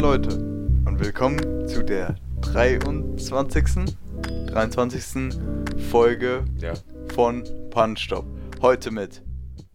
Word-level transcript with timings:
Leute 0.00 0.30
und 0.86 0.98
willkommen 0.98 1.68
zu 1.68 1.84
der 1.84 2.14
23. 2.40 3.64
23. 4.46 5.38
Folge 5.90 6.46
Ja. 6.56 6.72
von 7.14 7.44
Punchstop. 7.68 8.24
Heute 8.62 8.92
mit 8.92 9.20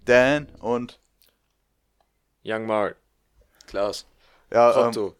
Dan 0.05 0.47
und 0.61 0.99
Young 2.43 2.65
Mark. 2.65 2.95
Klaus. 3.67 4.07
ja, 4.51 4.87
ähm, 4.89 5.11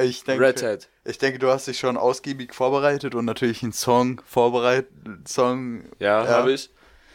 ich 0.00 0.24
denke, 0.24 0.42
Redhead. 0.42 0.88
ich 1.04 1.18
denke, 1.18 1.38
du 1.38 1.50
hast 1.50 1.66
dich 1.68 1.78
schon 1.78 1.98
ausgiebig 1.98 2.54
vorbereitet 2.54 3.14
und 3.14 3.26
natürlich 3.26 3.62
einen 3.62 3.74
Song 3.74 4.22
vorbereitet. 4.24 4.88
Song. 5.28 5.84
Ja, 5.98 6.26
habe 6.26 6.52
ich. 6.52 6.70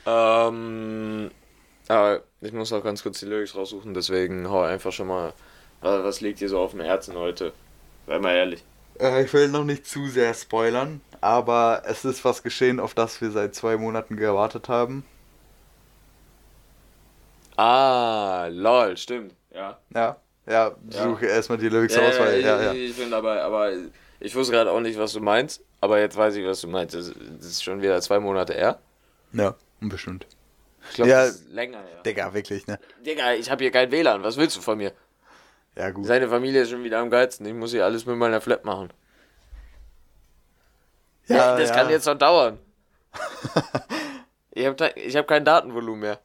Ähm, 0.05 1.31
aber 1.87 2.21
ich 2.41 2.53
muss 2.53 2.71
auch 2.71 2.83
ganz 2.83 3.01
kurz 3.01 3.19
die 3.19 3.25
Lyrics 3.25 3.55
raussuchen, 3.55 3.95
deswegen 3.95 4.47
hau 4.47 4.61
einfach 4.61 4.91
schon 4.91 5.07
mal. 5.07 5.33
Was, 5.81 6.21
liegt 6.21 6.39
dir 6.41 6.49
so 6.49 6.59
auf 6.59 6.71
dem 6.71 6.81
Herzen 6.81 7.15
heute? 7.15 7.53
Sei 8.07 8.19
mal 8.19 8.35
ehrlich. 8.35 8.63
Äh, 8.99 9.23
ich 9.23 9.33
will 9.33 9.47
noch 9.47 9.63
nicht 9.63 9.85
zu 9.85 10.07
sehr 10.07 10.33
spoilern, 10.33 11.01
aber 11.21 11.83
es 11.85 12.05
ist 12.05 12.25
was 12.25 12.43
geschehen, 12.43 12.79
auf 12.79 12.93
das 12.93 13.21
wir 13.21 13.31
seit 13.31 13.55
zwei 13.55 13.77
Monaten 13.77 14.17
gewartet 14.17 14.67
haben. 14.69 15.05
Ah, 17.57 18.47
lol, 18.51 18.95
stimmt. 18.97 19.35
Ja. 19.53 19.77
Ja, 19.93 20.17
ja, 20.47 20.75
Ja. 20.89 21.03
suche 21.03 21.25
erstmal 21.25 21.57
die 21.57 21.69
Lyrics 21.69 21.95
Ja, 21.95 22.07
aus, 22.07 22.19
weil, 22.19 22.39
ich, 22.39 22.45
ja, 22.45 22.61
ja. 22.61 22.73
ich 22.73 22.93
finde 22.93 23.17
aber, 23.17 23.41
aber 23.43 23.71
ich 24.19 24.35
wusste 24.35 24.53
gerade 24.53 24.71
auch 24.71 24.79
nicht, 24.79 24.97
was 24.97 25.13
du 25.13 25.19
meinst, 25.19 25.61
aber 25.81 25.99
jetzt 25.99 26.15
weiß 26.15 26.35
ich, 26.35 26.45
was 26.45 26.61
du 26.61 26.67
meinst. 26.67 26.95
Das, 26.95 27.11
das 27.39 27.45
ist 27.47 27.63
schon 27.63 27.81
wieder 27.81 27.99
zwei 28.01 28.19
Monate 28.19 28.53
her. 28.53 28.79
Ja, 29.33 29.55
bestimmt. 29.81 30.25
Ich 30.89 30.95
glaube, 30.95 31.11
Ja. 31.11 31.25
das 31.25 31.35
ist 31.41 31.49
länger 31.49 31.79
her. 31.79 32.01
Digga, 32.05 32.33
wirklich, 32.33 32.65
ne? 32.67 32.79
Digga, 33.05 33.33
ich 33.33 33.49
habe 33.51 33.63
hier 33.63 33.71
kein 33.71 33.91
WLAN. 33.91 34.23
Was 34.23 34.37
willst 34.37 34.55
du 34.55 34.61
von 34.61 34.77
mir? 34.77 34.93
Ja, 35.75 35.91
gut. 35.91 36.05
Seine 36.05 36.27
Familie 36.27 36.61
ist 36.61 36.71
schon 36.71 36.83
wieder 36.83 36.99
am 36.99 37.09
geilsten. 37.09 37.45
Ich 37.45 37.53
muss 37.53 37.71
hier 37.71 37.85
alles 37.85 38.05
mit 38.05 38.17
meiner 38.17 38.41
Flat 38.41 38.65
machen. 38.65 38.91
Ja, 41.27 41.57
das 41.57 41.69
ja. 41.69 41.75
kann 41.75 41.89
jetzt 41.89 42.05
noch 42.05 42.17
dauern. 42.17 42.57
ich 44.51 44.65
habe 44.65 44.91
ich 44.95 45.15
hab 45.15 45.27
kein 45.27 45.45
Datenvolumen 45.45 46.01
mehr. 46.01 46.19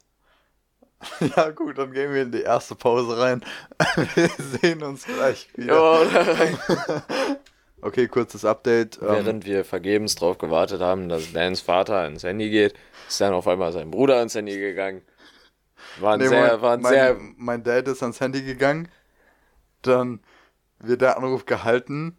Ja, 1.37 1.51
gut, 1.51 1.77
dann 1.77 1.93
gehen 1.93 2.15
wir 2.15 2.23
in 2.23 2.33
die 2.33 2.43
erste 2.43 2.75
Pause 2.75 3.19
rein. 3.19 3.45
wir 4.15 4.31
sehen 4.39 4.83
uns 4.83 5.05
gleich 5.05 5.49
wieder. 5.55 6.01
Okay, 7.85 8.09
kurzes 8.09 8.47
Update. 8.47 8.99
Ähm, 9.03 9.09
Während 9.09 9.45
wir 9.45 9.65
vergebens 9.65 10.15
drauf 10.15 10.39
gewartet 10.39 10.81
haben, 10.81 11.11
dass 11.11 11.33
Dans 11.35 11.61
Vater 11.61 12.07
ins 12.07 12.23
Handy 12.23 12.49
geht, 12.49 12.75
ist 13.07 13.21
dann 13.21 13.35
auf 13.35 13.47
einmal 13.47 13.73
sein 13.73 13.91
Bruder 13.91 14.23
ins 14.23 14.35
Handy 14.35 14.59
gegangen. 14.59 15.03
War 16.01 16.15
ein 16.15 16.21
nee, 16.21 16.29
sehr, 16.29 16.41
mein, 16.41 16.63
war 16.63 16.73
ein 16.73 16.81
mein, 16.81 16.93
sehr, 16.93 17.17
mein 17.37 17.63
Dad 17.63 17.87
ist 17.89 18.03
ans 18.03 18.21
Handy 18.21 18.43
gegangen. 18.43 18.89
Dann 19.87 20.21
wird 20.79 21.01
der 21.01 21.17
Anruf 21.17 21.47
gehalten. 21.47 22.17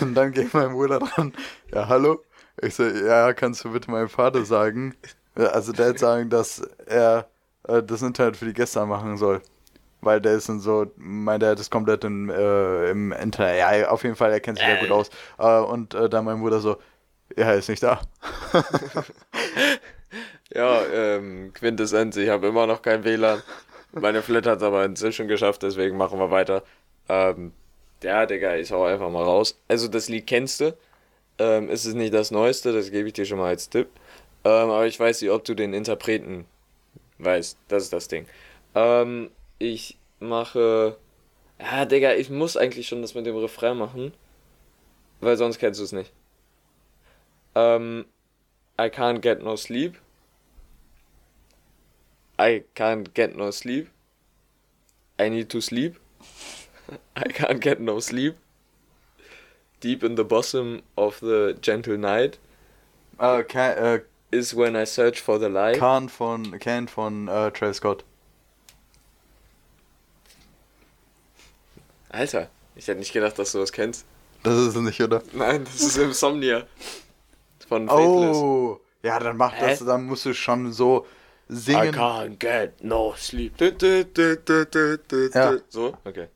Und 0.00 0.14
dann 0.14 0.32
geht 0.32 0.52
mein 0.54 0.72
Bruder 0.72 0.98
dran. 0.98 1.32
Ja, 1.72 1.88
hallo? 1.88 2.22
Ich 2.60 2.74
so, 2.74 2.84
ja, 2.84 3.32
kannst 3.32 3.64
du 3.64 3.72
bitte 3.72 3.90
meinem 3.90 4.08
Vater 4.08 4.44
sagen? 4.44 4.94
Also 5.34 5.72
Dad 5.72 5.98
sagen, 5.98 6.28
dass 6.28 6.60
er 6.86 7.28
äh, 7.66 7.82
das 7.82 8.02
Internet 8.02 8.36
für 8.36 8.44
die 8.44 8.52
Gäste 8.52 8.80
anmachen 8.80 9.16
soll. 9.16 9.40
Weil 10.02 10.20
der 10.20 10.34
ist 10.34 10.48
in 10.48 10.60
so, 10.60 10.86
mein 10.96 11.40
Dad 11.40 11.58
ist 11.60 11.70
komplett 11.70 12.04
in, 12.04 12.28
äh, 12.28 12.90
im 12.90 13.12
Internet. 13.12 13.58
Ja, 13.58 13.88
auf 13.88 14.02
jeden 14.02 14.16
Fall, 14.16 14.32
er 14.32 14.40
kennt 14.40 14.58
sich 14.58 14.66
sehr 14.66 14.78
gut 14.78 14.90
aus. 14.90 15.10
Äh, 15.38 15.60
und 15.60 15.94
äh, 15.94 16.08
dann 16.08 16.24
mein 16.24 16.40
Bruder 16.40 16.60
so, 16.60 16.76
ja, 17.36 17.46
er 17.46 17.54
ist 17.54 17.68
nicht 17.68 17.82
da. 17.82 18.00
ja, 20.50 20.82
ähm, 20.92 21.52
Quintessenz, 21.54 22.16
ich 22.16 22.28
habe 22.28 22.48
immer 22.48 22.66
noch 22.66 22.82
kein 22.82 23.04
WLAN. 23.04 23.42
Meine 23.92 24.22
Flat 24.22 24.46
hat 24.46 24.58
es 24.58 24.62
aber 24.62 24.84
inzwischen 24.84 25.28
geschafft, 25.28 25.62
deswegen 25.62 25.96
machen 25.96 26.18
wir 26.18 26.30
weiter. 26.30 26.62
Ähm, 27.08 27.52
ja, 28.02 28.26
Digga, 28.26 28.56
ich 28.56 28.72
hau 28.72 28.84
einfach 28.84 29.10
mal 29.10 29.22
raus. 29.22 29.60
Also 29.68 29.88
das 29.88 30.08
Lied 30.08 30.26
kennst 30.26 30.60
du. 30.60 30.76
Ähm, 31.38 31.68
es 31.70 31.84
ist 31.86 31.94
nicht 31.94 32.14
das 32.14 32.30
Neueste, 32.30 32.72
das 32.72 32.90
gebe 32.90 33.08
ich 33.08 33.14
dir 33.14 33.26
schon 33.26 33.38
mal 33.38 33.48
als 33.48 33.68
Tipp. 33.68 33.88
Ähm, 34.44 34.70
aber 34.70 34.86
ich 34.86 34.98
weiß 34.98 35.20
nicht, 35.20 35.30
ob 35.30 35.44
du 35.44 35.54
den 35.54 35.74
Interpreten 35.74 36.46
weißt. 37.18 37.58
Das 37.68 37.84
ist 37.84 37.92
das 37.92 38.08
Ding. 38.08 38.26
Ähm, 38.74 39.30
ich 39.58 39.98
mache. 40.20 40.96
Ja, 41.60 41.84
Digga, 41.84 42.14
ich 42.14 42.30
muss 42.30 42.56
eigentlich 42.56 42.88
schon 42.88 43.02
das 43.02 43.14
mit 43.14 43.26
dem 43.26 43.36
Refrain 43.36 43.76
machen. 43.76 44.12
Weil 45.20 45.36
sonst 45.36 45.58
kennst 45.58 45.78
du 45.78 45.84
es 45.84 45.92
nicht. 45.92 46.12
Ähm, 47.54 48.06
I 48.80 48.84
can't 48.84 49.20
get 49.20 49.42
no 49.42 49.56
sleep. 49.56 49.98
I 52.42 52.64
can't 52.74 53.14
get 53.14 53.36
no 53.36 53.50
sleep. 53.52 53.88
I 55.18 55.28
need 55.28 55.48
to 55.50 55.60
sleep. 55.60 55.94
I 57.16 57.28
can't 57.28 57.60
get 57.60 57.80
no 57.80 58.00
sleep. 58.00 58.36
Deep 59.80 60.02
in 60.02 60.16
the 60.16 60.24
bosom 60.24 60.82
of 60.96 61.20
the 61.20 61.56
gentle 61.60 61.96
night 61.96 62.38
Äh, 63.18 63.44
Can, 63.44 63.76
äh, 63.78 64.00
is 64.32 64.56
when 64.56 64.74
I 64.74 64.84
search 64.84 65.20
for 65.20 65.38
the 65.38 65.48
light. 65.48 65.78
Khan 65.78 66.08
von, 66.08 66.58
Can 66.58 66.88
von 66.88 67.28
äh, 67.28 67.52
Travis 67.52 67.76
Scott. 67.76 68.04
Alter, 72.08 72.48
ich 72.74 72.88
hätte 72.88 72.98
nicht 72.98 73.12
gedacht, 73.12 73.38
dass 73.38 73.52
du 73.52 73.58
das 73.58 73.70
kennst. 73.70 74.04
Das 74.42 74.54
ist 74.56 74.74
es 74.74 74.82
nicht, 74.82 75.00
oder? 75.00 75.22
Nein, 75.32 75.64
das 75.64 75.80
ist 75.80 75.96
Insomnia. 75.96 76.66
Von 77.68 77.88
Faithless. 77.88 78.36
Oh, 78.36 78.80
ja, 79.02 79.20
dann 79.20 79.36
mach 79.36 79.52
Hä? 79.54 79.68
das, 79.68 79.84
dann 79.84 80.06
musst 80.06 80.26
du 80.26 80.34
schon 80.34 80.72
so 80.72 81.06
I 81.50 81.54
singen. 81.54 81.94
can't 81.94 82.38
get 82.38 82.82
no 82.82 83.14
sleep. 83.16 83.56
Du, 83.58 83.72
du, 83.72 84.04
du, 84.04 84.36
du, 84.36 84.66
du, 84.66 84.98
du, 84.98 85.30
Ja. 85.34 85.56
So? 85.68 85.96
Okay. 86.04 86.28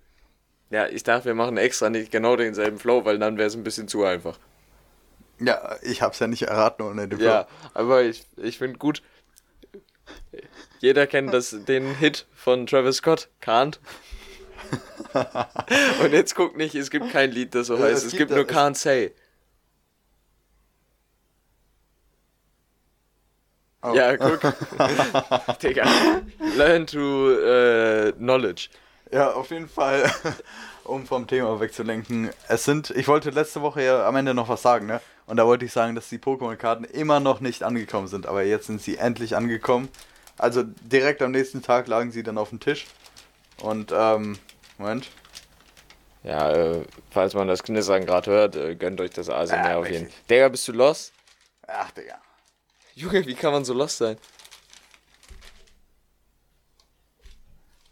Ja, 0.70 0.86
ich 0.88 1.02
dachte, 1.04 1.26
wir 1.26 1.34
machen 1.34 1.56
extra 1.56 1.90
nicht 1.90 2.10
genau 2.10 2.36
denselben 2.36 2.78
Flow, 2.78 3.04
weil 3.04 3.18
dann 3.18 3.38
wäre 3.38 3.46
es 3.48 3.54
ein 3.54 3.62
bisschen 3.64 3.88
zu 3.88 4.04
einfach. 4.04 4.38
Ja, 5.38 5.76
ich 5.82 6.02
hab's 6.02 6.18
ja 6.18 6.26
nicht 6.26 6.42
erraten 6.42 6.82
ohne 6.82 7.06
den 7.08 7.20
Ja, 7.20 7.46
aber 7.74 8.02
ich, 8.02 8.24
ich 8.36 8.58
finde 8.58 8.78
gut. 8.78 9.02
Jeder 10.80 11.06
kennt 11.06 11.32
das, 11.32 11.56
den 11.66 11.94
Hit 11.94 12.26
von 12.34 12.66
Travis 12.66 12.96
Scott, 12.96 13.28
Can't. 13.42 13.78
Und 16.02 16.12
jetzt 16.12 16.34
guck 16.34 16.56
nicht, 16.56 16.74
es 16.74 16.90
gibt 16.90 17.10
kein 17.12 17.30
Lied, 17.30 17.54
das 17.54 17.68
so 17.68 17.76
Ja, 17.76 17.84
heißt. 17.84 17.98
es 17.98 18.04
Es, 18.04 18.10
gibt 18.12 18.30
gibt 18.30 18.32
nur 18.32 18.44
Can't 18.44 18.74
Say. 18.76 19.12
Oh. 23.82 23.94
Ja, 23.94 24.16
guck. 24.16 24.40
Digga. 25.60 25.86
Learn 26.56 26.86
to 26.86 27.30
äh, 27.32 28.12
knowledge. 28.12 28.68
Ja, 29.12 29.32
auf 29.32 29.50
jeden 29.50 29.68
Fall, 29.68 30.10
um 30.84 31.06
vom 31.06 31.26
Thema 31.26 31.60
wegzulenken. 31.60 32.30
Es 32.48 32.64
sind, 32.64 32.90
ich 32.90 33.06
wollte 33.06 33.30
letzte 33.30 33.62
Woche 33.62 33.82
ja 33.82 34.06
am 34.06 34.16
Ende 34.16 34.34
noch 34.34 34.48
was 34.48 34.62
sagen, 34.62 34.86
ne? 34.86 35.00
Und 35.26 35.36
da 35.36 35.46
wollte 35.46 35.64
ich 35.64 35.72
sagen, 35.72 35.94
dass 35.94 36.08
die 36.08 36.18
Pokémon-Karten 36.18 36.84
immer 36.84 37.20
noch 37.20 37.40
nicht 37.40 37.62
angekommen 37.62 38.06
sind, 38.08 38.26
aber 38.26 38.42
jetzt 38.42 38.66
sind 38.66 38.80
sie 38.80 38.96
endlich 38.96 39.36
angekommen. 39.36 39.88
Also 40.38 40.62
direkt 40.64 41.22
am 41.22 41.30
nächsten 41.32 41.62
Tag 41.62 41.88
lagen 41.88 42.10
sie 42.12 42.22
dann 42.22 42.38
auf 42.38 42.50
dem 42.50 42.60
Tisch. 42.60 42.86
Und, 43.62 43.92
ähm, 43.94 44.38
Moment. 44.78 45.08
Ja, 46.22 46.50
äh, 46.50 46.82
falls 47.10 47.34
man 47.34 47.48
das 47.48 47.62
Knistern 47.62 48.04
gerade 48.04 48.30
hört, 48.30 48.56
äh, 48.56 48.74
gönnt 48.74 49.00
euch 49.00 49.10
das 49.10 49.30
ASMR 49.30 49.70
Ja, 49.70 49.78
auf 49.78 49.88
jeden. 49.88 50.06
Fall. 50.06 50.14
Digga, 50.28 50.48
bist 50.48 50.66
du 50.68 50.72
lost? 50.72 51.12
Ach, 51.66 51.90
Digga. 51.92 52.16
Junge, 52.96 53.26
wie 53.26 53.34
kann 53.34 53.52
man 53.52 53.64
so 53.64 53.74
lost 53.74 53.98
sein? 53.98 54.16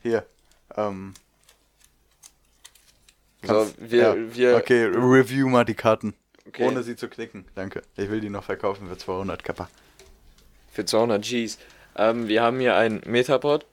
Hier. 0.03 0.27
Ähm, 0.77 1.15
So, 3.47 3.71
wir, 3.79 3.99
ja. 4.03 4.35
wir, 4.35 4.57
Okay, 4.57 4.85
review 4.87 5.49
mal 5.49 5.65
die 5.65 5.75
Karten. 5.75 6.15
Okay. 6.49 6.67
Ohne 6.67 6.83
sie 6.83 6.97
zu 6.97 7.09
klicken. 7.09 7.45
Danke. 7.55 7.83
Ich 7.97 8.11
will 8.11 8.21
die 8.21 8.31
noch 8.31 8.45
verkaufen 8.45 8.89
für 8.89 8.97
200 8.97 9.45
Kappa. 9.45 9.69
für 10.73 10.85
200 10.85 11.23
Gs. 11.23 11.59
Ähm, 11.97 12.27
wir 12.29 12.43
haben 12.43 12.59
hier 12.59 12.75
ein 12.77 13.01
Metapod. 13.07 13.67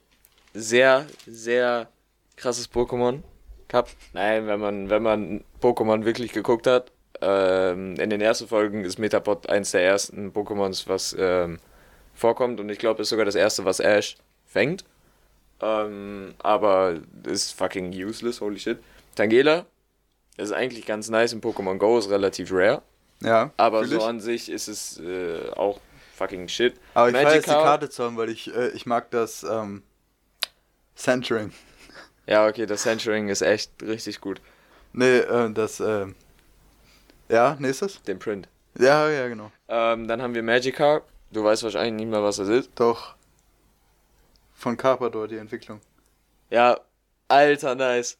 Sehr, 0.53 1.07
sehr 1.25 1.89
krasses 2.35 2.69
Pokémon. 2.71 3.23
Cup. 3.69 3.89
Nein, 4.13 4.47
wenn 4.47 4.59
man, 4.59 4.89
wenn 4.89 5.01
man 5.01 5.43
Pokémon 5.61 6.03
wirklich 6.03 6.33
geguckt 6.33 6.67
hat, 6.67 6.91
ähm, 7.21 7.95
in 7.95 8.09
den 8.09 8.21
ersten 8.21 8.47
Folgen 8.47 8.83
ist 8.83 8.97
Metapod 8.99 9.49
eins 9.49 9.71
der 9.71 9.83
ersten 9.83 10.31
Pokémons, 10.31 10.87
was 10.87 11.15
ähm, 11.17 11.59
vorkommt. 12.13 12.59
Und 12.59 12.69
ich 12.69 12.79
glaube, 12.79 13.01
ist 13.03 13.09
sogar 13.09 13.25
das 13.25 13.35
erste, 13.35 13.63
was 13.65 13.79
Ash 13.79 14.17
fängt. 14.45 14.83
Ähm, 15.61 16.33
aber 16.39 16.95
ist 17.25 17.51
fucking 17.57 17.91
useless, 17.91 18.41
holy 18.41 18.59
shit. 18.59 18.79
Tangela 19.15 19.65
ist 20.37 20.51
eigentlich 20.51 20.85
ganz 20.85 21.09
nice 21.09 21.33
in 21.33 21.41
Pokémon 21.41 21.77
Go, 21.77 21.97
ist 21.99 22.09
relativ 22.09 22.51
rare. 22.51 22.81
Ja, 23.21 23.51
Aber 23.57 23.85
so 23.85 23.97
ich. 23.97 24.03
an 24.03 24.19
sich 24.19 24.49
ist 24.49 24.67
es 24.67 24.99
äh, 24.99 25.51
auch 25.55 25.79
fucking 26.15 26.47
shit. 26.47 26.73
Aber 26.95 27.09
ich 27.09 27.15
feiere 27.15 27.35
jetzt 27.35 27.45
die 27.45 27.51
Magikarp- 27.51 27.63
Karte 27.63 27.89
zu 27.91 28.03
haben, 28.03 28.17
weil 28.17 28.29
ich, 28.29 28.51
äh, 28.55 28.69
ich 28.69 28.87
mag 28.87 29.11
das 29.11 29.43
ähm, 29.43 29.83
Centering. 30.95 31.51
Ja, 32.25 32.47
okay, 32.47 32.65
das 32.65 32.81
Centering 32.83 33.29
ist 33.29 33.41
echt 33.41 33.71
richtig 33.83 34.21
gut. 34.21 34.41
Nee, 34.93 35.19
äh, 35.19 35.51
das, 35.53 35.79
äh, 35.79 36.07
ja, 37.31 37.55
nächstes? 37.59 38.01
Den 38.03 38.19
Print. 38.19 38.47
Ja, 38.77 39.09
ja, 39.09 39.27
genau. 39.27 39.51
Ähm, 39.67 40.07
dann 40.07 40.21
haben 40.21 40.33
wir 40.33 40.43
Magikarp. 40.43 41.05
Du 41.31 41.43
weißt 41.43 41.63
wahrscheinlich 41.63 41.93
nicht 41.93 42.11
mehr, 42.11 42.23
was 42.23 42.37
das 42.37 42.49
ist. 42.49 42.71
Doch. 42.75 43.15
Von 44.53 44.77
Carpador, 44.77 45.27
die 45.27 45.37
Entwicklung. 45.37 45.81
Ja, 46.49 46.79
alter, 47.27 47.75
nice. 47.75 48.17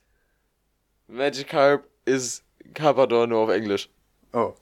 Magikarp 1.07 1.83
ist 2.05 2.43
Carpador 2.73 3.27
nur 3.27 3.39
auf 3.39 3.49
Englisch. 3.49 3.89
Oh. 4.33 4.53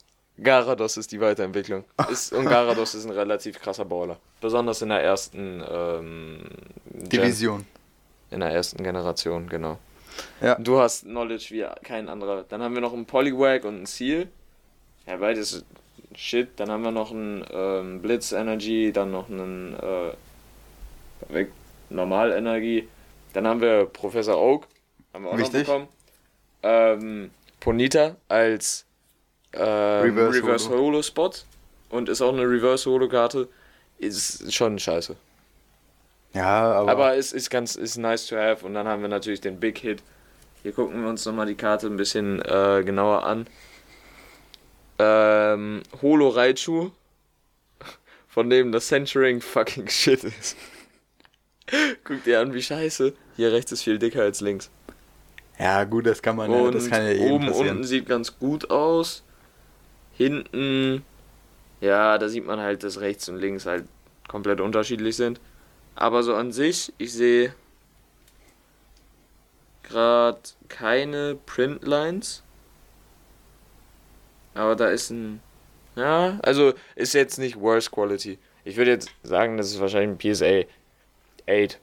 Garados 0.42 0.98
ist 0.98 1.12
die 1.12 1.20
Weiterentwicklung. 1.20 1.84
Ist, 2.10 2.32
und 2.32 2.46
Garados 2.46 2.96
ist 2.96 3.06
ein 3.06 3.12
relativ 3.12 3.60
krasser 3.60 3.84
Bowler. 3.84 4.18
Besonders 4.40 4.82
in 4.82 4.90
der 4.90 5.04
ersten 5.04 5.62
ähm, 5.70 6.44
Division. 6.86 7.66
In 8.32 8.40
der 8.40 8.52
ersten 8.52 8.82
Generation, 8.82 9.50
genau. 9.50 9.80
Ja. 10.42 10.56
Du 10.56 10.80
hast 10.80 11.04
Knowledge 11.04 11.48
wie 11.50 11.66
kein 11.84 12.08
anderer. 12.10 12.46
Dann 12.48 12.62
haben 12.62 12.74
wir 12.74 12.82
noch 12.82 12.94
einen 12.94 13.06
Poliwag 13.06 13.66
und 13.66 13.76
einen 13.76 13.86
Seal. 13.86 14.30
Ja, 15.10 15.18
beides 15.18 15.66
Shit. 16.16 16.50
Dann 16.58 16.70
haben 16.70 16.84
wir 16.84 16.92
noch 16.92 17.12
einen 17.12 17.44
ähm, 17.52 18.02
Blitz 18.02 18.32
Energy, 18.32 18.92
dann 18.94 19.10
noch 19.10 19.28
einen 19.30 19.74
äh, 19.74 20.14
weg, 21.34 21.52
Normal 21.90 22.32
Energie. 22.32 22.88
Dann 23.34 23.48
haben 23.48 23.60
wir 23.60 23.86
Professor 23.86 24.38
Oak. 24.40 24.68
Haben 25.14 25.24
wir 25.24 25.32
auch 25.32 25.38
Wichtig. 25.38 25.68
noch 25.68 25.74
bekommen. 25.74 25.88
Ähm, 26.62 27.32
Ponita 27.60 28.18
als 28.28 28.86
ähm, 29.54 29.64
Reverse 29.64 30.44
Reverse, 30.44 30.70
Holo. 30.70 30.82
Holo. 30.82 31.02
Spot. 31.02 31.32
Und 31.90 32.08
ist 32.08 32.22
auch 32.22 32.34
eine 32.34 32.44
Reverse 32.44 32.88
Holo 32.88 33.08
Karte. 33.08 33.48
Ist 33.98 34.54
schon 34.54 34.78
scheiße. 34.78 35.16
Ja, 36.34 36.72
aber, 36.74 36.92
Aber 36.92 37.16
es 37.16 37.34
ist 37.34 37.50
ganz 37.50 37.76
ist 37.76 37.98
nice 37.98 38.28
to 38.28 38.36
have. 38.36 38.64
Und 38.64 38.76
dann 38.76 38.88
haben 38.88 39.02
wir 39.02 39.10
natürlich 39.10 39.42
den 39.42 39.60
Big 39.60 39.80
Hit. 39.80 40.04
Hier 40.62 40.72
gucken 40.72 41.02
wir 41.02 41.10
uns 41.10 41.26
nochmal 41.26 41.48
die 41.48 41.56
Karte 41.56 41.88
ein 41.88 41.98
bisschen 41.98 42.40
äh, 42.42 42.84
genauer 42.86 43.24
an. 43.24 43.48
Ähm, 45.00 45.82
Holo 46.02 46.30
Raichu. 46.30 46.92
Von 48.28 48.50
dem 48.50 48.72
das 48.72 48.88
Centering 48.88 49.42
fucking 49.42 49.88
shit 49.90 50.24
ist. 50.24 50.56
Guck 52.04 52.24
dir 52.24 52.40
an, 52.42 52.54
wie 52.54 52.62
scheiße. 52.62 53.14
Hier 53.36 53.52
rechts 53.52 53.72
ist 53.72 53.84
viel 53.84 53.98
dicker 54.00 54.22
als 54.22 54.42
links. 54.42 54.70
ja, 55.58 55.84
gut, 55.84 56.06
das 56.06 56.22
kann 56.22 56.36
man 56.36 56.52
ja, 56.52 56.58
Und 56.60 56.76
das 56.76 56.90
kann 56.90 57.04
ja 57.04 57.12
jedem 57.12 57.32
oben, 57.32 57.48
passieren. 57.48 57.70
unten 57.70 57.84
sieht 57.86 58.06
ganz 58.08 58.38
gut 58.38 58.70
aus. 58.70 59.24
Hinten, 60.16 61.04
ja, 61.82 62.18
da 62.18 62.28
sieht 62.30 62.46
man 62.46 62.60
halt, 62.60 62.84
dass 62.84 63.00
rechts 63.00 63.30
und 63.30 63.38
links 63.38 63.66
halt 63.66 63.86
komplett 64.28 64.62
unterschiedlich 64.62 65.16
sind. 65.16 65.40
Aber 65.96 66.24
so 66.24 66.36
an 66.36 66.52
sich, 66.52 66.94
ich 66.98 67.14
sehe 67.14 67.54
gerade 69.84 70.40
keine 70.68 71.36
Printlines. 71.46 72.44
Aber 74.60 74.76
da 74.76 74.90
ist 74.90 75.10
ein. 75.10 75.40
Ja, 75.96 76.38
also 76.44 76.74
ist 76.96 77.14
jetzt 77.14 77.40
nicht 77.40 77.60
worse 77.60 77.90
quality. 77.90 78.38
Ich 78.66 78.78
würde 78.78 78.92
jetzt 78.92 79.10
sagen, 79.24 79.58
das 79.58 79.68
ist 79.72 79.80
wahrscheinlich 79.80 80.10
ein 80.30 80.34
PSA 80.34 80.64
8. 81.50 81.80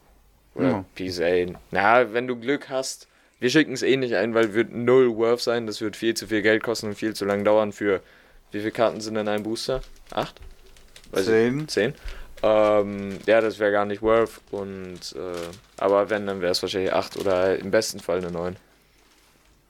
Oder 0.54 0.68
Ja. 0.68 0.84
PSA. 0.94 1.58
Na, 1.70 2.12
wenn 2.12 2.26
du 2.26 2.36
Glück 2.36 2.68
hast. 2.68 3.08
Wir 3.40 3.50
schicken 3.50 3.72
es 3.74 3.82
eh 3.82 3.96
nicht 3.96 4.14
ein, 4.14 4.32
weil 4.34 4.54
wird 4.54 4.72
null 4.72 5.14
worth 5.16 5.40
sein. 5.40 5.66
Das 5.66 5.80
wird 5.80 5.96
viel 5.96 6.14
zu 6.14 6.26
viel 6.26 6.40
Geld 6.42 6.62
kosten 6.62 6.88
und 6.88 6.94
viel 6.94 7.14
zu 7.14 7.24
lang 7.26 7.44
dauern 7.44 7.72
für. 7.72 8.00
Wie 8.52 8.60
viele 8.60 8.70
Karten 8.72 9.00
sind 9.00 9.16
in 9.16 9.28
einem 9.28 9.42
Booster? 9.42 9.80
Acht? 10.12 10.40
Weiß 11.10 11.22
ich- 11.22 11.26
Zehn. 11.28 11.68
Zehn. 11.68 11.94
Ähm, 12.42 13.18
ja, 13.26 13.40
das 13.40 13.58
wäre 13.58 13.72
gar 13.72 13.84
nicht 13.86 14.00
worth. 14.02 14.40
Und 14.50 15.14
äh, 15.16 15.48
aber 15.78 16.08
wenn, 16.10 16.26
dann 16.26 16.40
wäre 16.40 16.52
es 16.52 16.62
wahrscheinlich 16.62 16.92
acht 16.92 17.16
oder 17.18 17.58
im 17.58 17.70
besten 17.70 18.00
Fall 18.00 18.18
eine 18.18 18.30
neun. 18.30 18.56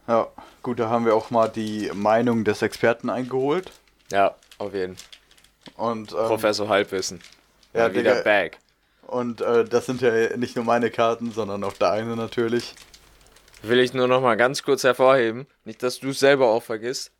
Ja, 0.08 0.28
gut, 0.62 0.78
da 0.78 0.88
haben 0.88 1.04
wir 1.04 1.14
auch 1.14 1.30
mal 1.30 1.48
die 1.48 1.90
Meinung 1.94 2.44
des 2.44 2.62
Experten 2.62 3.10
eingeholt. 3.10 3.70
Ja, 4.12 4.34
auf 4.58 4.72
jeden. 4.74 4.96
Und, 5.76 6.12
ähm, 6.12 6.18
Professor 6.18 6.68
Halbwissen. 6.68 7.20
ja, 7.74 7.88
Ja, 7.88 7.94
wieder 7.94 8.12
Digga. 8.12 8.22
back. 8.22 8.58
und 9.08 9.40
äh, 9.40 9.64
das 9.64 9.86
sind 9.86 10.00
ja 10.00 10.36
nicht 10.36 10.54
nur 10.56 10.64
meine 10.64 10.90
Karten, 10.90 11.32
sondern 11.32 11.62
auch 11.64 11.72
deine 11.74 12.14
natürlich. 12.16 12.74
Will 13.62 13.80
ich 13.80 13.94
nur 13.94 14.06
noch 14.06 14.20
mal 14.20 14.36
ganz 14.36 14.62
kurz 14.62 14.84
hervorheben. 14.84 15.46
Nicht, 15.64 15.82
dass 15.82 15.98
du 15.98 16.10
es 16.10 16.20
selber 16.20 16.46
auch 16.48 16.62
vergisst. 16.62 17.10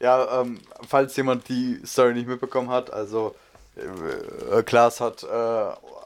Ja, 0.00 0.40
ähm, 0.40 0.60
falls 0.88 1.16
jemand 1.16 1.48
die 1.48 1.80
Story 1.84 2.14
nicht 2.14 2.28
mitbekommen 2.28 2.70
hat, 2.70 2.92
also 2.92 3.34
äh, 3.76 4.62
Klaas 4.62 5.00
hat 5.00 5.22
äh, 5.24 5.26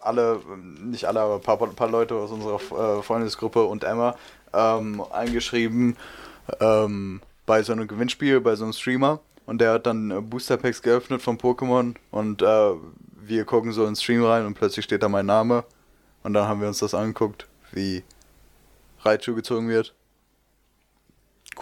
alle, 0.01 0.41
nicht 0.81 1.05
alle, 1.07 1.21
aber 1.21 1.35
ein 1.37 1.41
paar, 1.43 1.57
paar 1.59 1.89
Leute 1.91 2.15
aus 2.15 2.31
unserer 2.31 2.99
äh, 2.99 3.03
Freundesgruppe 3.03 3.63
und 3.65 3.85
Emma 3.85 4.17
ähm, 4.52 5.02
eingeschrieben 5.12 5.96
ähm, 6.60 7.20
bei 7.46 7.62
so 7.62 7.72
einem 7.72 7.88
Gewinnspiel, 7.88 8.40
bei 8.40 8.54
so 8.56 8.64
einem 8.64 8.72
Streamer. 8.72 9.20
Und 9.46 9.60
der 9.60 9.72
hat 9.72 9.87
dann 9.87 10.10
äh, 10.10 10.20
Booster 10.20 10.56
Packs 10.56 10.82
geöffnet 10.82 11.20
von 11.22 11.38
Pokémon 11.38 11.94
und 12.10 12.43
äh, 12.43 12.72
wir 13.25 13.44
gucken 13.44 13.72
so 13.72 13.87
ins 13.87 14.02
Stream 14.02 14.25
rein 14.25 14.46
und 14.46 14.54
plötzlich 14.54 14.84
steht 14.84 15.02
da 15.02 15.08
mein 15.08 15.26
Name. 15.26 15.64
Und 16.22 16.34
dann 16.34 16.46
haben 16.46 16.60
wir 16.60 16.69
uns 16.69 16.78
das 16.78 16.94
angeguckt, 16.94 17.46
wie 17.72 18.04
Raichu 19.00 19.34
gezogen 19.34 19.69
wird. 19.69 19.94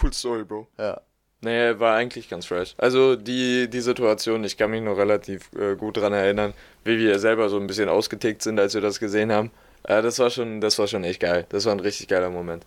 Cool 0.00 0.12
Story, 0.12 0.44
Bro. 0.44 0.68
Ja. 0.78 1.00
Nee, 1.42 1.78
war 1.78 1.96
eigentlich 1.96 2.28
ganz 2.28 2.44
fresh. 2.44 2.74
Also 2.76 3.16
die, 3.16 3.68
die 3.70 3.80
Situation, 3.80 4.44
ich 4.44 4.58
kann 4.58 4.70
mich 4.70 4.82
noch 4.82 4.98
relativ 4.98 5.50
äh, 5.54 5.74
gut 5.74 5.96
dran 5.96 6.12
erinnern, 6.12 6.52
wie 6.84 6.98
wir 6.98 7.18
selber 7.18 7.48
so 7.48 7.58
ein 7.58 7.66
bisschen 7.66 7.88
ausgetickt 7.88 8.42
sind, 8.42 8.60
als 8.60 8.74
wir 8.74 8.82
das 8.82 9.00
gesehen 9.00 9.32
haben. 9.32 9.50
Äh, 9.84 10.02
das 10.02 10.18
war 10.18 10.28
schon, 10.28 10.60
das 10.60 10.78
war 10.78 10.86
schon 10.86 11.02
echt 11.02 11.20
geil. 11.20 11.46
Das 11.48 11.64
war 11.64 11.72
ein 11.72 11.80
richtig 11.80 12.08
geiler 12.08 12.28
Moment. 12.28 12.66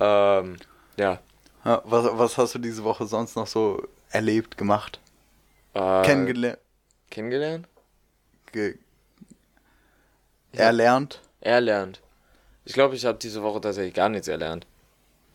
Ähm, 0.00 0.56
ja. 0.96 1.18
ja 1.64 1.82
was, 1.84 2.06
was 2.18 2.38
hast 2.38 2.54
du 2.54 2.58
diese 2.58 2.84
Woche 2.84 3.06
sonst 3.06 3.36
noch 3.36 3.46
so 3.46 3.82
erlebt, 4.10 4.56
gemacht? 4.58 5.00
Äh, 5.74 6.02
Kennengelernt? 6.02 6.58
Kennengelernt? 7.10 7.66
Ge 8.52 8.76
Ja. 10.52 10.60
erlernt? 10.64 11.20
Erlernt. 11.40 12.00
Ich 12.64 12.72
glaube, 12.74 12.94
ich 12.96 13.04
habe 13.04 13.18
diese 13.18 13.42
Woche 13.42 13.60
tatsächlich 13.60 13.94
gar 13.94 14.08
nichts 14.08 14.28
erlernt. 14.28 14.66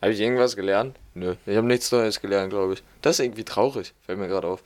Habe 0.02 0.12
ich 0.12 0.20
irgendwas 0.20 0.54
gelernt? 0.56 0.98
Nö. 1.14 1.34
Ich 1.46 1.56
habe 1.56 1.66
nichts 1.66 1.90
Neues 1.90 2.20
gelernt, 2.20 2.50
glaube 2.50 2.74
ich. 2.74 2.82
Das 3.00 3.18
ist 3.18 3.24
irgendwie 3.24 3.44
traurig, 3.44 3.94
fällt 4.04 4.18
mir 4.18 4.28
gerade 4.28 4.46
auf. 4.48 4.62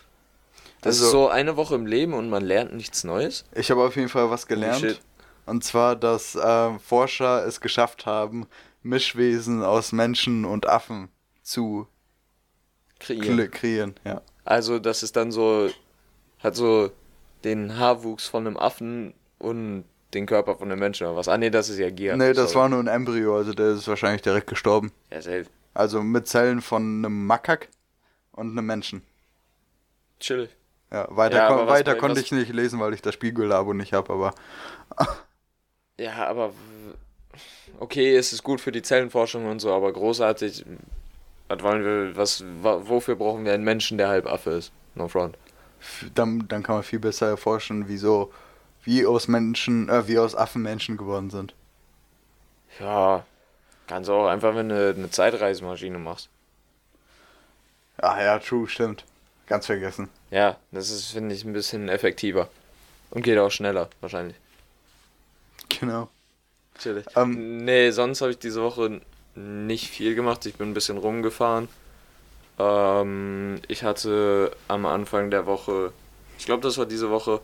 Das 0.81 0.97
Also- 0.97 1.05
ist 1.07 1.11
so 1.13 1.29
eine 1.29 1.57
Woche 1.57 1.75
im 1.75 1.87
Leben 1.87 2.15
und 2.15 2.29
man 2.31 2.45
lernt 2.45 2.73
nichts 2.75 3.05
Neues. 3.05 3.45
Ich 3.55 3.71
habe 3.71 3.83
auf 3.85 3.97
jeden 3.97 4.09
Fall 4.09 4.31
was 4.31 4.47
gelernt. 4.47 4.81
shit. 4.81 5.01
und 5.47 5.65
zwar, 5.65 5.97
dass 5.97 6.35
äh, 6.35 6.79
Forscher 6.79 7.47
es 7.47 7.61
geschafft 7.61 8.05
haben, 8.05 8.47
Mischwesen 8.89 9.63
aus 9.63 9.93
Menschen 9.93 10.45
und 10.45 10.67
Affen 10.69 11.09
zu 11.43 11.87
Kreieren. 12.99 13.51
kreieren. 13.51 13.95
Ja. 14.05 14.23
Also, 14.45 14.79
das 14.79 15.03
ist 15.03 15.15
dann 15.17 15.31
so, 15.31 15.69
hat 16.41 16.57
so 16.57 16.91
den 17.45 17.79
Haarwuchs 17.79 18.27
von 18.27 18.47
einem 18.47 18.57
Affen 18.57 19.15
und 19.39 19.85
den 20.15 20.27
Körper 20.27 20.57
von 20.57 20.71
einem 20.73 20.81
Menschen 20.81 21.07
oder 21.07 21.17
was. 21.17 21.29
Ah, 21.29 21.37
nee, 21.39 21.51
das 21.51 21.69
ist 21.69 21.79
ja 21.79 21.91
Gier. 21.91 22.17
nee, 22.17 22.33
das 22.33 22.53
Sorry. 22.53 22.63
war 22.63 22.69
nur 22.71 22.81
ein 22.81 22.87
Embryo, 22.87 23.37
also 23.37 23.53
der 23.53 23.73
ist 23.75 23.87
wahrscheinlich 23.87 24.23
direkt 24.23 24.47
gestorben. 24.47 24.91
Ja, 25.13 25.21
safe. 25.21 25.47
Also 25.75 26.03
mit 26.03 26.27
Zellen 26.27 26.61
von 26.63 26.83
einem 27.05 27.27
Makak 27.27 27.69
und 28.33 28.51
einem 28.51 28.67
Menschen. 28.67 29.03
Chillig. 30.19 30.51
Ja, 30.91 31.07
weiter, 31.11 31.37
Ja, 31.37 31.49
kon 31.49 31.67
weiter 31.69 31.95
konnte 31.95 32.21
ich 32.21 32.33
nicht 32.33 32.53
lesen, 32.53 32.81
weil 32.81 32.95
ich 32.95 33.03
das 33.03 33.15
Spiegel-Abo 33.15 33.75
nicht 33.75 33.93
habe, 33.93 34.13
aber 34.13 34.35
Ja, 35.99 36.27
aber. 36.27 36.53
Okay, 37.81 38.17
es 38.17 38.33
ist 38.33 38.43
gut 38.43 38.61
für 38.61 38.73
die 38.73 38.83
Zellenforschung 38.83 39.47
und 39.47 39.61
so, 39.61 39.73
aber 39.73 39.93
großartig. 39.93 40.65
Was 41.49 41.63
wollen 41.63 41.85
wir, 41.85 42.17
was, 42.17 42.45
wa- 42.63 42.81
wofür 42.85 43.17
brauchen 43.17 43.45
wir 43.45 43.55
einen 43.55 43.65
Menschen, 43.65 43.99
der 43.99 44.09
halb 44.09 44.27
Affe 44.27 44.51
ist? 44.53 44.73
No 44.95 45.09
front. 45.09 45.39
dann, 46.15 46.47
dann 46.49 46.63
kann 46.63 46.77
man 46.77 46.83
viel 46.85 46.99
besser 46.99 47.29
erforschen, 47.29 47.89
wieso, 47.89 48.33
wie 48.85 49.07
aus 49.07 49.29
Menschen, 49.29 49.89
äh, 49.89 50.07
wie 50.09 50.19
aus 50.19 50.35
Affen 50.35 50.63
Menschen 50.63 50.97
geworden 50.97 51.31
sind. 51.31 51.55
Ja, 52.81 53.27
kannst 53.87 54.11
auch 54.11 54.29
einfach, 54.29 54.55
wenn 54.57 54.69
du 54.71 54.91
eine 54.91 55.11
Zeitreisemaschine 55.11 55.99
machst. 55.99 56.31
Ah 57.99 58.21
ja, 58.23 58.39
true, 58.41 58.67
stimmt. 58.69 59.05
Ganz 59.47 59.67
vergessen. 59.67 60.09
Ja, 60.31 60.59
das 60.73 60.91
ist, 60.91 61.11
finde 61.13 61.35
ich, 61.35 61.45
ein 61.45 61.53
bisschen 61.53 61.89
effektiver. 61.89 62.49
Und 63.11 63.23
geht 63.23 63.39
auch 63.39 63.51
schneller, 63.51 63.91
wahrscheinlich. 64.01 64.37
Genau. 65.69 66.11
Chillig. 66.79 67.07
Ähm, 67.17 67.65
nee, 67.65 67.91
sonst 67.91 68.21
habe 68.21 68.31
ich 68.33 68.39
diese 68.39 68.63
Woche 68.63 69.01
nicht 69.35 69.89
viel 69.89 70.15
gemacht. 70.15 70.47
Ich 70.47 70.57
bin 70.57 70.71
ein 70.71 70.75
bisschen 70.75 70.99
rumgefahren. 70.99 71.69
Ähm, 72.59 73.61
ich 73.69 73.83
hatte 73.85 74.53
am 74.69 74.87
Anfang 74.87 75.31
der 75.31 75.47
Woche, 75.47 75.93
ich 76.39 76.47
glaube, 76.47 76.63
das 76.63 76.79
war 76.79 76.87
diese 76.87 77.11
Woche, 77.11 77.41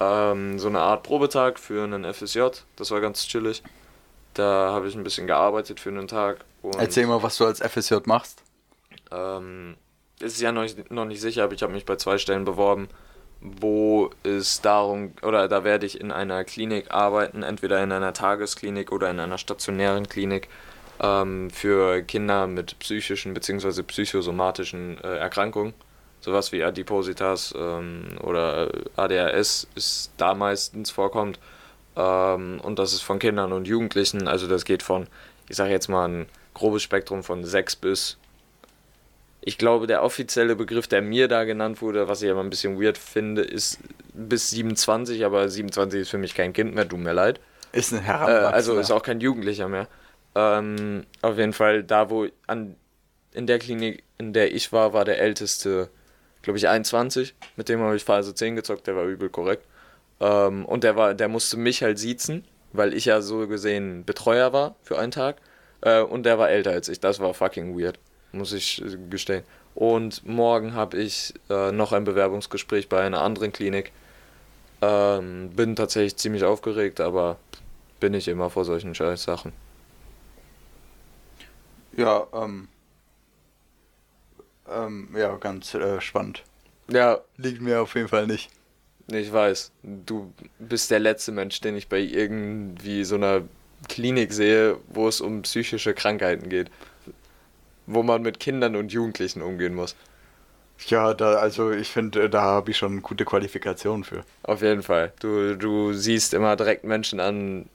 ähm, 0.00 0.58
so 0.58 0.68
eine 0.68 0.80
Art 0.80 1.02
Probetag 1.02 1.58
für 1.58 1.84
einen 1.84 2.04
FSJ. 2.12 2.48
Das 2.76 2.90
war 2.90 3.00
ganz 3.00 3.26
chillig. 3.26 3.62
Da 4.34 4.70
habe 4.72 4.88
ich 4.88 4.94
ein 4.94 5.02
bisschen 5.04 5.26
gearbeitet 5.26 5.80
für 5.80 5.90
einen 5.90 6.08
Tag. 6.08 6.44
Erzähl 6.78 7.06
mal, 7.06 7.22
was 7.22 7.36
du 7.38 7.46
als 7.46 7.60
FSJ 7.60 7.96
machst. 8.06 8.42
ähm, 9.10 9.76
ist 10.20 10.40
ja 10.40 10.52
noch 10.52 10.66
noch 10.90 11.06
nicht 11.06 11.20
sicher, 11.20 11.44
aber 11.44 11.54
ich 11.54 11.62
habe 11.62 11.72
mich 11.72 11.86
bei 11.86 11.96
zwei 11.96 12.18
Stellen 12.18 12.44
beworben, 12.44 12.88
wo 13.40 14.10
es 14.22 14.60
darum, 14.60 15.12
oder 15.22 15.48
da 15.48 15.64
werde 15.64 15.86
ich 15.86 16.00
in 16.00 16.12
einer 16.12 16.44
Klinik 16.44 16.90
arbeiten, 16.90 17.42
entweder 17.42 17.82
in 17.82 17.92
einer 17.92 18.12
Tagesklinik 18.12 18.92
oder 18.92 19.10
in 19.10 19.18
einer 19.18 19.38
stationären 19.38 20.08
Klinik 20.08 20.48
ähm, 21.00 21.50
für 21.50 22.02
Kinder 22.02 22.46
mit 22.46 22.78
psychischen 22.78 23.32
bzw. 23.32 23.82
psychosomatischen 23.82 24.98
äh, 25.02 25.16
Erkrankungen. 25.16 25.72
Sowas 26.20 26.52
wie 26.52 26.62
Adipositas 26.62 27.54
ähm, 27.56 28.18
oder 28.22 28.70
ADHS 28.96 29.66
ist 29.74 30.12
da 30.18 30.34
meistens 30.34 30.90
vorkommt. 30.90 31.38
Ähm, 31.96 32.60
und 32.62 32.78
das 32.78 32.92
ist 32.92 33.00
von 33.00 33.18
Kindern 33.18 33.52
und 33.52 33.66
Jugendlichen, 33.66 34.28
also 34.28 34.46
das 34.46 34.66
geht 34.66 34.82
von, 34.82 35.06
ich 35.48 35.56
sage 35.56 35.70
jetzt 35.70 35.88
mal, 35.88 36.06
ein 36.06 36.26
grobes 36.52 36.82
Spektrum 36.82 37.22
von 37.22 37.44
6 37.44 37.76
bis. 37.76 38.18
Ich 39.42 39.56
glaube, 39.58 39.86
der 39.86 40.02
offizielle 40.02 40.54
Begriff, 40.56 40.86
der 40.86 41.00
mir 41.02 41.26
da 41.28 41.44
genannt 41.44 41.80
wurde, 41.80 42.08
was 42.08 42.22
ich 42.22 42.30
aber 42.30 42.40
ein 42.40 42.50
bisschen 42.50 42.80
weird 42.80 42.98
finde, 42.98 43.42
ist 43.42 43.78
bis 44.12 44.50
27, 44.50 45.24
aber 45.24 45.48
27 45.48 46.00
ist 46.02 46.10
für 46.10 46.18
mich 46.18 46.34
kein 46.34 46.52
Kind 46.52 46.74
mehr, 46.74 46.88
tut 46.88 47.00
mir 47.00 47.12
leid. 47.14 47.40
Ist 47.72 47.92
ein 47.92 48.00
Äh, 48.00 48.02
Heranwachsender. 48.02 48.54
also 48.54 48.78
ist 48.78 48.90
auch 48.90 49.02
kein 49.02 49.20
Jugendlicher 49.20 49.68
mehr. 49.68 49.88
Ähm, 50.34 51.06
auf 51.22 51.38
jeden 51.38 51.52
Fall, 51.52 51.82
da 51.84 52.10
wo 52.10 52.26
an 52.46 52.76
in 53.32 53.46
der 53.46 53.58
Klinik, 53.58 54.02
in 54.18 54.32
der 54.32 54.52
ich 54.54 54.72
war, 54.72 54.92
war 54.92 55.04
der 55.04 55.20
älteste, 55.20 55.88
glaube 56.42 56.58
ich, 56.58 56.68
21. 56.68 57.34
Mit 57.56 57.68
dem 57.68 57.80
habe 57.80 57.96
ich 57.96 58.04
Phase 58.04 58.34
10 58.34 58.56
gezockt, 58.56 58.86
der 58.88 58.96
war 58.96 59.04
übel 59.04 59.28
korrekt. 59.30 59.64
Ähm, 60.20 60.64
und 60.66 60.84
der 60.84 60.96
war, 60.96 61.14
der 61.14 61.28
musste 61.28 61.56
mich 61.56 61.82
halt 61.82 61.98
siezen, 61.98 62.44
weil 62.72 62.92
ich 62.92 63.04
ja 63.06 63.20
so 63.22 63.46
gesehen 63.48 64.04
Betreuer 64.04 64.52
war 64.52 64.76
für 64.82 64.98
einen 64.98 65.12
Tag. 65.12 65.36
Äh, 65.80 66.00
und 66.02 66.24
der 66.26 66.38
war 66.38 66.50
älter 66.50 66.72
als 66.72 66.88
ich. 66.88 67.00
Das 67.00 67.20
war 67.20 67.32
fucking 67.34 67.78
weird, 67.78 67.98
muss 68.32 68.52
ich 68.52 68.82
äh, 68.82 68.96
gestehen. 69.08 69.44
Und 69.74 70.26
morgen 70.26 70.74
habe 70.74 70.98
ich 70.98 71.34
äh, 71.48 71.72
noch 71.72 71.92
ein 71.92 72.04
Bewerbungsgespräch 72.04 72.88
bei 72.88 73.00
einer 73.02 73.20
anderen 73.22 73.52
Klinik. 73.52 73.92
Ähm, 74.82 75.50
bin 75.50 75.76
tatsächlich 75.76 76.16
ziemlich 76.16 76.44
aufgeregt, 76.44 77.00
aber 77.00 77.38
bin 78.00 78.14
ich 78.14 78.28
immer 78.28 78.50
vor 78.50 78.64
solchen 78.64 78.94
scheiß 78.94 79.22
Sachen. 79.22 79.52
Ja, 81.96 82.26
ähm. 82.32 82.68
Ähm, 84.68 85.08
ja, 85.16 85.36
ganz 85.36 85.74
äh, 85.74 86.00
spannend. 86.00 86.44
Ja, 86.90 87.18
Liegt 87.36 87.60
mir 87.60 87.82
auf 87.82 87.94
jeden 87.94 88.08
Fall 88.08 88.26
nicht. 88.26 88.50
ich 89.08 89.32
weiß. 89.32 89.72
Du 89.82 90.32
bist 90.58 90.90
der 90.90 91.00
letzte 91.00 91.32
Mensch, 91.32 91.60
den 91.60 91.76
ich 91.76 91.88
bei 91.88 91.98
irgendwie 92.00 93.04
so 93.04 93.16
einer 93.16 93.42
Klinik 93.88 94.32
sehe, 94.32 94.76
wo 94.88 95.08
es 95.08 95.20
um 95.20 95.42
psychische 95.42 95.94
Krankheiten 95.94 96.48
geht. 96.48 96.70
Wo 97.92 98.02
man 98.02 98.22
mit 98.22 98.38
Kindern 98.38 98.76
und 98.76 98.92
Jugendlichen 98.92 99.42
umgehen 99.42 99.74
muss. 99.74 99.96
Ja, 100.86 101.12
da, 101.12 101.34
also 101.34 101.70
ich 101.72 101.88
finde, 101.88 102.24
äh, 102.24 102.30
da 102.30 102.42
habe 102.42 102.70
ich 102.70 102.78
schon 102.78 103.02
gute 103.02 103.24
Qualifikationen 103.24 104.04
für. 104.04 104.24
Auf 104.42 104.62
jeden 104.62 104.82
Fall. 104.82 105.12
Du, 105.20 105.56
du 105.56 105.92
siehst 105.92 106.32
immer 106.32 106.56
direkt 106.56 106.84
Menschen 106.84 107.20
an, 107.20 107.68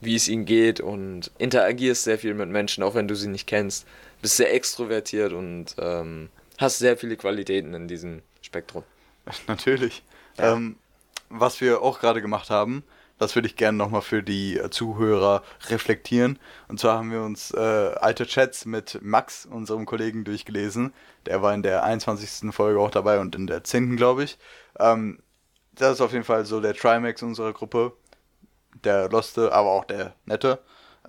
wie 0.00 0.16
es 0.16 0.28
ihnen 0.28 0.44
geht 0.44 0.80
und 0.80 1.30
interagierst 1.38 2.04
sehr 2.04 2.18
viel 2.18 2.34
mit 2.34 2.48
Menschen, 2.48 2.82
auch 2.82 2.94
wenn 2.94 3.08
du 3.08 3.14
sie 3.14 3.28
nicht 3.28 3.46
kennst. 3.46 3.86
Bist 4.20 4.36
sehr 4.36 4.52
extrovertiert 4.52 5.32
und 5.32 5.76
ähm, 5.78 6.28
hast 6.58 6.78
sehr 6.78 6.96
viele 6.96 7.16
Qualitäten 7.16 7.72
in 7.74 7.88
diesem 7.88 8.22
Spektrum. 8.42 8.84
Natürlich. 9.46 10.02
Ja. 10.38 10.54
Ähm, 10.54 10.76
was 11.28 11.60
wir 11.60 11.82
auch 11.82 12.00
gerade 12.00 12.20
gemacht 12.20 12.50
haben, 12.50 12.84
das 13.22 13.34
würde 13.36 13.46
ich 13.46 13.56
gerne 13.56 13.78
nochmal 13.78 14.02
für 14.02 14.22
die 14.22 14.58
äh, 14.58 14.70
Zuhörer 14.70 15.42
reflektieren. 15.68 16.38
Und 16.68 16.80
zwar 16.80 16.98
haben 16.98 17.12
wir 17.12 17.22
uns 17.22 17.52
äh, 17.52 17.58
alte 17.58 18.26
Chats 18.26 18.66
mit 18.66 18.98
Max, 19.00 19.46
unserem 19.46 19.86
Kollegen, 19.86 20.24
durchgelesen. 20.24 20.92
Der 21.26 21.40
war 21.40 21.54
in 21.54 21.62
der 21.62 21.84
21. 21.84 22.52
Folge 22.52 22.80
auch 22.80 22.90
dabei 22.90 23.20
und 23.20 23.34
in 23.34 23.46
der 23.46 23.64
10. 23.64 23.96
glaube 23.96 24.24
ich. 24.24 24.38
Ähm, 24.78 25.20
das 25.74 25.94
ist 25.94 26.00
auf 26.00 26.12
jeden 26.12 26.24
Fall 26.24 26.44
so 26.44 26.60
der 26.60 26.74
Trimax 26.74 27.22
unserer 27.22 27.52
Gruppe. 27.52 27.92
Der 28.84 29.08
Loste, 29.08 29.52
aber 29.52 29.70
auch 29.70 29.84
der 29.84 30.14
Nette. 30.24 30.58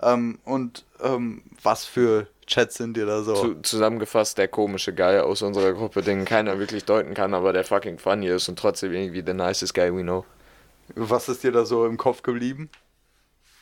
Ähm, 0.00 0.38
und 0.44 0.84
ähm, 1.02 1.42
was 1.62 1.84
für 1.84 2.28
Chats 2.46 2.76
sind 2.76 2.96
dir 2.96 3.06
da 3.06 3.22
so? 3.22 3.34
Zu, 3.34 3.54
zusammengefasst 3.62 4.38
der 4.38 4.48
komische 4.48 4.94
Guy 4.94 5.18
aus 5.18 5.42
unserer 5.42 5.72
Gruppe, 5.72 6.02
den 6.02 6.24
keiner 6.24 6.58
wirklich 6.58 6.84
deuten 6.84 7.14
kann, 7.14 7.34
aber 7.34 7.52
der 7.52 7.64
fucking 7.64 7.98
funny 7.98 8.28
ist 8.28 8.48
und 8.48 8.58
trotzdem 8.58 8.92
irgendwie 8.92 9.22
the 9.26 9.34
nicest 9.34 9.74
guy 9.74 9.94
we 9.94 10.02
know. 10.02 10.24
Was 10.94 11.28
ist 11.28 11.42
dir 11.42 11.52
da 11.52 11.64
so 11.64 11.86
im 11.86 11.96
Kopf 11.96 12.22
geblieben? 12.22 12.70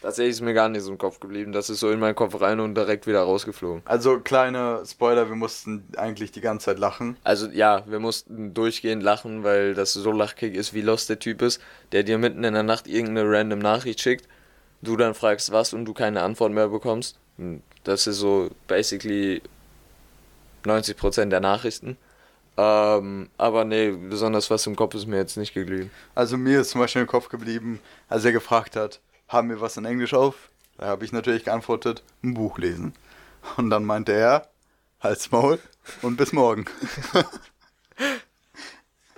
Tatsächlich 0.03 0.33
ist 0.33 0.41
mir 0.41 0.53
gar 0.53 0.69
nicht 0.69 0.83
so 0.83 0.91
im 0.91 0.99
Kopf 0.99 1.21
geblieben. 1.21 1.53
Das 1.53 1.71
ist 1.71 1.79
so 1.79 1.91
in 1.91 2.01
meinen 2.01 2.17
Kopf 2.17 2.41
rein 2.41 2.59
und 2.59 2.75
direkt 2.75 3.07
wieder 3.07 3.23
rausgeflogen. 3.23 3.83
Also 3.85 4.19
kleine 4.19 4.83
Spoiler, 4.85 5.29
wir 5.29 5.37
mussten 5.37 5.85
eigentlich 5.97 6.33
die 6.33 6.41
ganze 6.41 6.67
Zeit 6.67 6.81
lachen. 6.81 7.17
Also 7.23 7.47
ja, 7.49 7.85
wir 7.87 8.01
mussten 8.01 8.53
durchgehend 8.53 9.05
lachen, 9.05 9.45
weil 9.45 9.75
das 9.75 9.93
so 9.93 10.11
lachkick 10.11 10.57
ist, 10.57 10.75
wie 10.75 10.81
Lost 10.81 11.09
der 11.09 11.21
Typ 11.21 11.41
ist, 11.41 11.61
der 11.93 12.03
dir 12.03 12.19
mitten 12.19 12.43
in 12.43 12.55
der 12.55 12.65
Nacht 12.65 12.89
irgendeine 12.89 13.31
random 13.31 13.61
Nachricht 13.61 14.01
schickt, 14.01 14.27
du 14.83 14.97
dann 14.97 15.15
fragst 15.15 15.53
was 15.53 15.73
und 15.73 15.85
du 15.85 15.95
keine 15.95 16.23
Antwort 16.23 16.51
mehr 16.51 16.69
bekommst. 16.69 17.21
Das 17.85 18.09
ist 18.09 18.19
so 18.19 18.51
basically 18.67 19.41
90% 20.65 21.27
der 21.27 21.41
Nachrichten. 21.41 21.97
Ähm, 22.57 23.31
aber 23.39 23.65
nee, 23.65 23.91
besonders 23.91 24.51
was 24.51 24.67
im 24.67 24.77
Kopf 24.77 24.95
ist 24.95 25.07
mir 25.07 25.17
jetzt 25.17 25.37
nicht 25.37 25.55
geblieben. 25.55 25.91
Also 26.15 26.37
mir 26.37 26.61
ist 26.61 26.71
zum 26.71 26.81
Beispiel 26.81 27.03
im 27.03 27.09
Kopf 27.09 27.29
geblieben, 27.29 27.81
als 28.09 28.25
er 28.25 28.33
gefragt 28.33 28.77
hat, 28.77 29.01
haben 29.29 29.49
wir 29.49 29.61
was 29.61 29.77
in 29.77 29.85
Englisch 29.85 30.15
auf? 30.15 30.51
Da 30.77 30.87
habe 30.87 31.05
ich 31.05 31.13
natürlich 31.13 31.45
geantwortet, 31.45 32.03
ein 32.23 32.35
Buch 32.35 32.59
lesen. 32.59 32.93
Und 33.57 33.71
dann 33.71 33.85
meinte 33.85 34.13
er, 34.13 34.49
halt's 35.01 35.31
Maul 35.31 35.59
und 36.03 36.17
bis 36.17 36.33
morgen. 36.33 36.67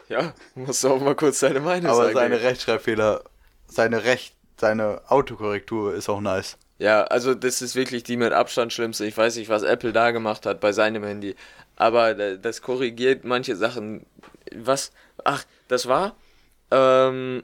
Ja, 0.08 0.34
musst 0.54 0.84
du 0.84 0.90
auch 0.90 1.00
mal 1.00 1.14
kurz 1.14 1.40
deine 1.40 1.60
Meinung 1.60 1.90
Aber 1.90 2.04
sagen. 2.04 2.14
seine 2.14 2.42
Rechtschreibfehler, 2.42 3.24
seine 3.66 4.04
Recht, 4.04 4.34
seine 4.60 5.00
Autokorrektur 5.08 5.94
ist 5.94 6.08
auch 6.08 6.20
nice. 6.20 6.58
Ja, 6.78 7.04
also 7.04 7.34
das 7.34 7.62
ist 7.62 7.74
wirklich 7.74 8.02
die 8.02 8.16
mit 8.16 8.32
Abstand 8.32 8.72
schlimmste. 8.72 9.06
Ich 9.06 9.16
weiß 9.16 9.36
nicht, 9.36 9.48
was 9.48 9.62
Apple 9.62 9.92
da 9.92 10.10
gemacht 10.10 10.44
hat 10.44 10.60
bei 10.60 10.72
seinem 10.72 11.04
Handy. 11.04 11.36
Aber 11.76 12.14
da- 12.14 12.36
das 12.36 12.62
korrigiert 12.62 13.24
manche 13.24 13.56
Sachen. 13.56 14.06
Was? 14.54 14.92
Ach, 15.24 15.44
das 15.68 15.86
war. 15.88 16.16
Ähm, 16.70 17.42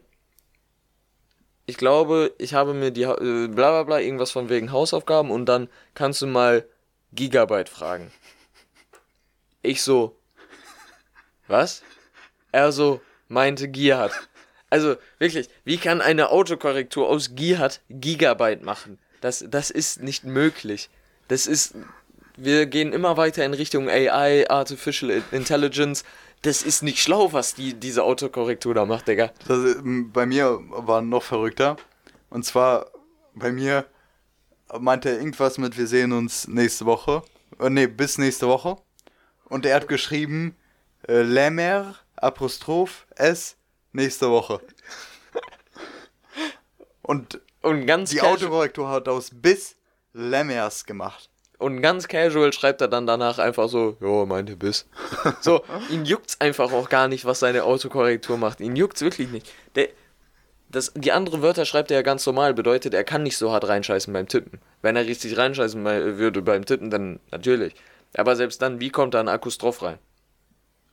ich 1.66 1.76
glaube, 1.76 2.34
ich 2.38 2.54
habe 2.54 2.74
mir 2.74 2.90
die 2.90 3.02
äh, 3.02 3.48
bla 3.48 3.70
bla 3.70 3.82
bla 3.84 4.00
irgendwas 4.00 4.30
von 4.30 4.48
wegen 4.48 4.72
Hausaufgaben 4.72 5.30
und 5.30 5.46
dann 5.46 5.68
kannst 5.94 6.22
du 6.22 6.26
mal 6.26 6.64
Gigabyte 7.12 7.68
fragen. 7.68 8.10
Ich 9.62 9.82
so. 9.82 10.16
Was? 11.48 11.82
Er 12.52 12.72
so 12.72 13.00
meinte 13.28 13.68
Giat. 13.68 14.12
Also 14.70 14.96
wirklich, 15.18 15.48
wie 15.64 15.78
kann 15.78 16.00
eine 16.00 16.30
Autokorrektur 16.30 17.08
aus 17.08 17.34
Giat 17.34 17.80
Gigabyte 17.88 18.62
machen? 18.62 18.98
Das, 19.20 19.44
das 19.48 19.70
ist 19.70 20.00
nicht 20.02 20.24
möglich. 20.24 20.88
Das 21.28 21.46
ist. 21.46 21.74
Wir 22.42 22.64
gehen 22.66 22.92
immer 22.92 23.16
weiter 23.18 23.44
in 23.44 23.52
Richtung 23.52 23.88
AI, 23.88 24.48
Artificial 24.48 25.22
Intelligence. 25.30 26.04
Das 26.40 26.62
ist 26.62 26.82
nicht 26.82 27.02
schlau, 27.02 27.34
was 27.34 27.54
die, 27.54 27.74
diese 27.74 28.02
Autokorrektur 28.02 28.72
da 28.74 28.86
macht, 28.86 29.08
Digga. 29.08 29.30
Das, 29.46 29.58
ähm, 29.76 30.10
bei 30.10 30.24
mir 30.24 30.58
war 30.68 31.02
noch 31.02 31.22
verrückter. 31.22 31.76
Und 32.30 32.44
zwar, 32.46 32.86
bei 33.34 33.52
mir 33.52 33.84
meinte 34.78 35.10
er 35.10 35.18
irgendwas 35.18 35.58
mit, 35.58 35.76
wir 35.76 35.86
sehen 35.86 36.12
uns 36.12 36.48
nächste 36.48 36.86
Woche. 36.86 37.22
Äh, 37.58 37.68
nee, 37.68 37.86
bis 37.86 38.16
nächste 38.16 38.48
Woche. 38.48 38.78
Und 39.44 39.66
er 39.66 39.76
hat 39.76 39.88
geschrieben, 39.88 40.56
äh, 41.08 41.20
Lämmer, 41.22 41.96
Apostroph, 42.16 43.06
S, 43.16 43.56
nächste 43.92 44.30
Woche. 44.30 44.60
Und 47.02 47.40
Und 47.62 47.86
ganz, 47.86 48.10
die 48.10 48.22
Autokorrektur 48.22 48.88
hat 48.88 49.08
aus 49.08 49.30
bis 49.30 49.76
Lämmers 50.12 50.86
gemacht. 50.86 51.29
Und 51.60 51.82
ganz 51.82 52.08
casual 52.08 52.52
schreibt 52.52 52.80
er 52.80 52.88
dann 52.88 53.06
danach 53.06 53.38
einfach 53.38 53.68
so, 53.68 53.96
jo, 54.00 54.26
meinte 54.26 54.56
bis. 54.56 54.86
So, 55.40 55.62
ihn 55.90 56.04
juckt's 56.04 56.40
einfach 56.40 56.72
auch 56.72 56.88
gar 56.88 57.06
nicht, 57.06 57.24
was 57.24 57.40
seine 57.40 57.64
Autokorrektur 57.64 58.38
macht. 58.38 58.60
Ihn 58.60 58.76
juckt's 58.76 59.02
wirklich 59.02 59.28
nicht. 59.28 59.52
Der, 59.76 59.88
das, 60.70 60.92
die 60.94 61.12
anderen 61.12 61.42
Wörter 61.42 61.64
schreibt 61.66 61.90
er 61.90 61.98
ja 61.98 62.02
ganz 62.02 62.24
normal, 62.26 62.54
bedeutet, 62.54 62.94
er 62.94 63.04
kann 63.04 63.22
nicht 63.22 63.36
so 63.36 63.52
hart 63.52 63.68
reinscheißen 63.68 64.12
beim 64.12 64.28
Tippen. 64.28 64.60
Wenn 64.82 64.96
er 64.96 65.06
richtig 65.06 65.36
reinscheißen 65.36 65.84
würde 65.84 66.42
beim 66.42 66.64
Tippen, 66.64 66.90
dann 66.90 67.20
natürlich. 67.30 67.74
Aber 68.14 68.36
selbst 68.36 68.62
dann, 68.62 68.80
wie 68.80 68.90
kommt 68.90 69.14
da 69.14 69.20
ein 69.20 69.28
Akustroph 69.28 69.82
rein? 69.82 69.98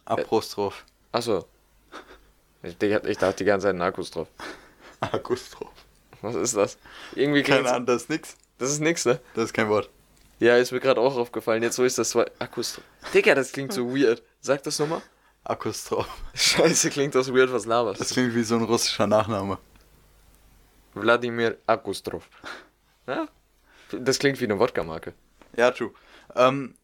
Apostroph. 0.05 0.83
Achso. 1.11 1.45
Ich, 2.63 2.75
ich 2.81 3.17
dachte 3.17 3.37
die 3.37 3.45
ganze 3.45 3.67
Zeit 3.67 3.75
ein 3.75 3.81
Akustroph. 3.81 4.27
Akustroph. 4.99 5.71
Was 6.21 6.35
ist 6.35 6.57
das? 6.57 6.77
Irgendwie 7.15 7.43
Keine 7.43 7.69
Ahnung, 7.69 7.85
das 7.85 8.03
ist 8.03 8.09
nix. 8.09 8.37
Das 8.57 8.71
ist 8.71 8.79
nix, 8.81 9.05
ne? 9.05 9.19
Das 9.35 9.45
ist 9.45 9.53
kein 9.53 9.69
Wort. 9.69 9.89
Ja, 10.39 10.55
ist 10.57 10.71
mir 10.71 10.79
gerade 10.79 11.01
auch 11.01 11.17
aufgefallen. 11.17 11.63
Jetzt, 11.63 11.79
wo 11.79 11.83
ich 11.83 11.95
das 11.95 12.09
zwei. 12.09 12.25
Akustroph. 12.39 12.83
Digga, 13.13 13.33
das 13.33 13.51
klingt 13.51 13.73
so 13.73 13.95
weird. 13.95 14.21
Sag 14.39 14.63
das 14.63 14.77
nochmal. 14.79 15.01
Akustroph. 15.43 16.07
Scheiße, 16.33 16.89
klingt 16.89 17.15
das 17.15 17.33
weird, 17.33 17.51
was 17.51 17.65
laberst. 17.65 17.99
Das 17.99 18.09
klingt 18.11 18.35
wie 18.35 18.43
so 18.43 18.55
ein 18.55 18.63
russischer 18.63 19.07
Nachname. 19.07 19.57
Wladimir 20.93 21.57
Akustrov. 21.65 22.27
Ja? 23.07 23.27
Das 23.91 24.19
klingt 24.19 24.39
wie 24.41 24.45
eine 24.45 24.59
Wodka-Marke. 24.59 25.13
Ja, 25.55 25.71
true. 25.71 25.91
Ähm, 26.35 26.75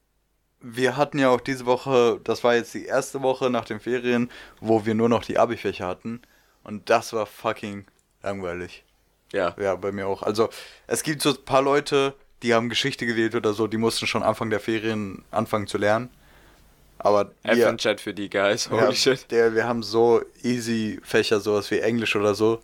wir 0.62 0.96
hatten 0.96 1.20
ja 1.20 1.30
auch 1.30 1.42
diese 1.42 1.66
Woche, 1.66 2.20
das 2.24 2.44
war 2.44 2.56
jetzt 2.56 2.74
die 2.74 2.86
erste 2.86 3.22
Woche 3.22 3.50
nach 3.50 3.66
den 3.66 3.80
Ferien, 3.80 4.32
wo 4.62 4.86
wir 4.86 4.96
nur 4.96 5.10
noch 5.10 5.24
die 5.26 5.38
Abi-Fächer 5.38 5.86
hatten. 5.86 6.22
Und 6.64 6.90
das 6.90 7.12
war 7.12 7.26
fucking 7.26 7.86
langweilig. 8.22 8.86
Ja. 9.34 9.56
Ja, 9.60 9.76
bei 9.76 9.92
mir 9.92 10.08
auch. 10.08 10.24
Also, 10.24 10.50
es 10.88 11.04
gibt 11.04 11.22
so 11.22 11.32
ein 11.32 11.44
paar 11.44 11.62
Leute, 11.62 12.16
die 12.44 12.54
haben 12.54 12.70
Geschichte 12.70 13.06
gewählt 13.06 13.34
oder 13.36 13.54
so, 13.54 13.68
die 13.68 13.78
mussten 13.78 14.06
schon 14.08 14.22
Anfang 14.24 14.50
der 14.50 14.60
Ferien 14.60 15.24
anfangen 15.32 15.68
zu 15.68 15.78
lernen. 15.78 16.10
Aber 17.00 17.32
wir, 17.44 17.70
F1-Chat 17.72 18.00
für 18.00 18.14
die 18.14 18.30
Guys. 18.30 18.70
Holy 18.70 18.82
ja, 18.82 18.92
shit. 18.94 19.30
der, 19.32 19.56
wir 19.56 19.66
haben 19.66 19.84
so 19.84 20.22
easy 20.44 21.00
Fächer, 21.04 21.40
sowas 21.40 21.70
wie 21.72 21.80
Englisch 21.80 22.16
oder 22.16 22.34
so. 22.36 22.62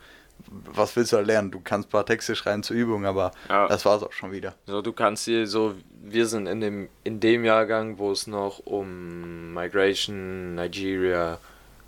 was 0.47 0.95
willst 0.95 1.11
du 1.11 1.17
da 1.17 1.21
lernen? 1.21 1.51
Du 1.51 1.59
kannst 1.59 1.89
ein 1.89 1.91
paar 1.91 2.05
Texte 2.05 2.35
schreiben 2.35 2.63
zur 2.63 2.77
Übung, 2.77 3.05
aber 3.05 3.31
Ja. 3.49 3.67
das 3.67 3.83
war's 3.85 4.01
auch 4.03 4.13
schon 4.13 4.31
wieder. 4.31 4.55
So, 4.65 4.81
du 4.81 4.93
kannst 4.93 5.25
hier 5.25 5.45
so, 5.47 5.75
wir 6.01 6.25
sind 6.27 6.47
in 6.47 6.61
dem, 6.61 6.89
in 7.03 7.19
dem 7.19 7.43
Jahrgang, 7.43 7.97
wo 7.97 8.11
es 8.11 8.27
noch 8.27 8.59
um 8.59 9.53
Migration, 9.53 10.55
Nigeria, 10.55 11.39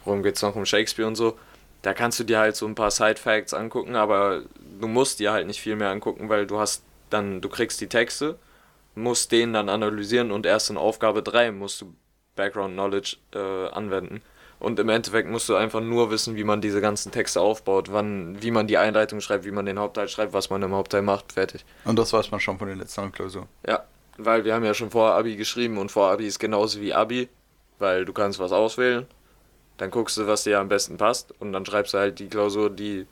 worum 0.04 0.22
geht's 0.22 0.42
noch 0.42 0.56
um 0.56 0.66
Shakespeare 0.66 1.08
und 1.08 1.16
so. 1.16 1.38
Da 1.84 1.94
kannst 1.94 2.20
du 2.20 2.24
dir 2.26 2.40
halt 2.40 2.56
so 2.58 2.66
ein 2.68 2.76
paar 2.76 2.92
Side 2.92 3.16
Facts 3.16 3.54
angucken, 3.54 3.96
aber 3.96 4.42
du 4.80 4.88
musst 4.88 5.20
dir 5.20 5.32
halt 5.32 5.48
nicht 5.48 5.62
viel 5.62 5.76
mehr 5.78 5.90
angucken, 5.90 6.28
weil 6.28 6.46
du 6.46 6.60
hast 6.60 6.84
dann, 7.14 7.42
du 7.42 7.50
kriegst 7.50 7.80
die 7.82 7.88
Texte, 7.88 8.38
musst 8.96 9.32
den 9.32 9.54
dann 9.54 9.70
analysieren 9.70 10.32
und 10.32 10.46
erst 10.46 10.70
in 10.70 10.78
Aufgabe 10.78 11.24
3 11.24 11.52
musst 11.52 11.82
du 11.82 11.94
Background 12.36 12.74
Knowledge 12.74 13.18
äh, 13.34 13.70
anwenden. 13.70 14.22
Und 14.60 14.80
im 14.80 14.90
Endeffekt 14.90 15.28
musst 15.28 15.50
du 15.50 15.56
einfach 15.56 15.82
nur 15.82 16.12
wissen, 16.12 16.36
wie 16.36 16.44
man 16.44 16.62
diese 16.62 16.82
ganzen 16.82 17.12
Texte 17.12 17.42
aufbaut, 17.42 17.92
wann, 17.92 18.42
wie 18.44 18.52
man 18.52 18.68
die 18.68 18.78
Einleitung 18.78 19.20
schreibt, 19.20 19.44
wie 19.44 19.52
man 19.52 19.66
den 19.66 19.80
Hauptteil 19.80 20.08
schreibt, 20.08 20.34
was 20.34 20.52
man 20.52 20.62
im 20.62 20.74
Hauptteil 20.74 21.02
macht, 21.02 21.34
fertig. 21.34 21.66
Und 21.84 21.98
das 21.98 22.14
weiß 22.14 22.30
man 22.30 22.40
schon 22.40 22.60
von 22.60 22.68
den 22.68 22.78
letzten 22.78 23.12
Klausuren. 23.12 23.48
Ja, 23.68 23.84
weil 24.18 24.46
wir 24.46 24.54
haben 24.54 24.64
ja 24.64 24.76
schon 24.76 24.92
vor 24.92 25.14
Abi 25.14 25.36
geschrieben 25.36 25.80
und 25.80 25.92
vor 25.92 26.12
Abi 26.12 26.28
ist 26.28 26.38
genauso 26.38 26.80
wie 26.80 26.94
Abi, 26.94 27.28
weil 27.80 28.06
du 28.06 28.14
kannst 28.14 28.38
was 28.38 28.52
auswählen, 28.52 29.08
dann 29.78 29.90
guckst 29.90 30.18
du, 30.18 30.28
was 30.28 30.44
dir 30.44 30.60
am 30.60 30.70
besten 30.70 30.98
passt 30.98 31.34
und 31.40 31.54
dann 31.54 31.66
schreibst 31.66 31.96
du 31.96 31.98
halt 31.98 32.20
die 32.20 32.28
Klausur, 32.28 32.70
die 32.70 33.08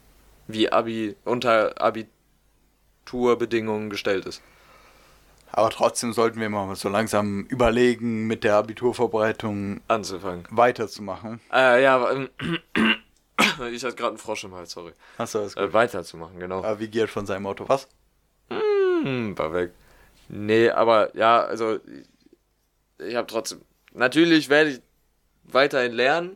wie 0.48 0.72
Abi 0.72 1.16
unter 1.26 1.82
Abiturbedingungen 3.14 3.90
gestellt 3.90 4.26
ist. 4.26 4.42
Aber 5.52 5.70
trotzdem 5.72 6.14
sollten 6.14 6.40
wir 6.40 6.50
mal 6.50 6.76
so 6.76 6.90
langsam 6.90 7.46
überlegen, 7.46 8.28
mit 8.28 8.44
der 8.44 8.56
Abiturvorbereitung 8.56 9.82
Anzufangen. 9.88 10.46
weiterzumachen. 10.52 11.40
Äh, 11.52 11.84
ja, 11.84 12.12
ähm, 12.12 12.30
ich 13.72 13.84
hatte 13.84 13.96
gerade 13.96 14.10
einen 14.10 14.18
Frosch 14.20 14.44
im 14.44 14.54
Hals, 14.54 14.72
sorry. 14.72 14.94
Hast 15.18 15.34
du 15.34 15.40
das 15.40 15.56
Äh, 15.56 15.74
weiterzumachen, 15.74 16.40
genau. 16.40 16.64
Geht 16.76 17.10
von 17.10 17.26
seinem 17.26 17.48
Auto 17.48 17.68
was? 17.68 17.88
Hm, 18.50 19.36
war 19.38 19.54
weg. 19.54 19.72
Nee, 20.28 20.70
aber 20.70 21.16
ja, 21.16 21.42
also 21.42 21.78
ich, 21.78 23.08
ich 23.08 23.16
habe 23.16 23.26
trotzdem. 23.28 23.62
Natürlich 23.94 24.50
werde 24.50 24.70
ich 24.72 24.82
weiterhin 25.46 25.94
lernen. 25.94 26.36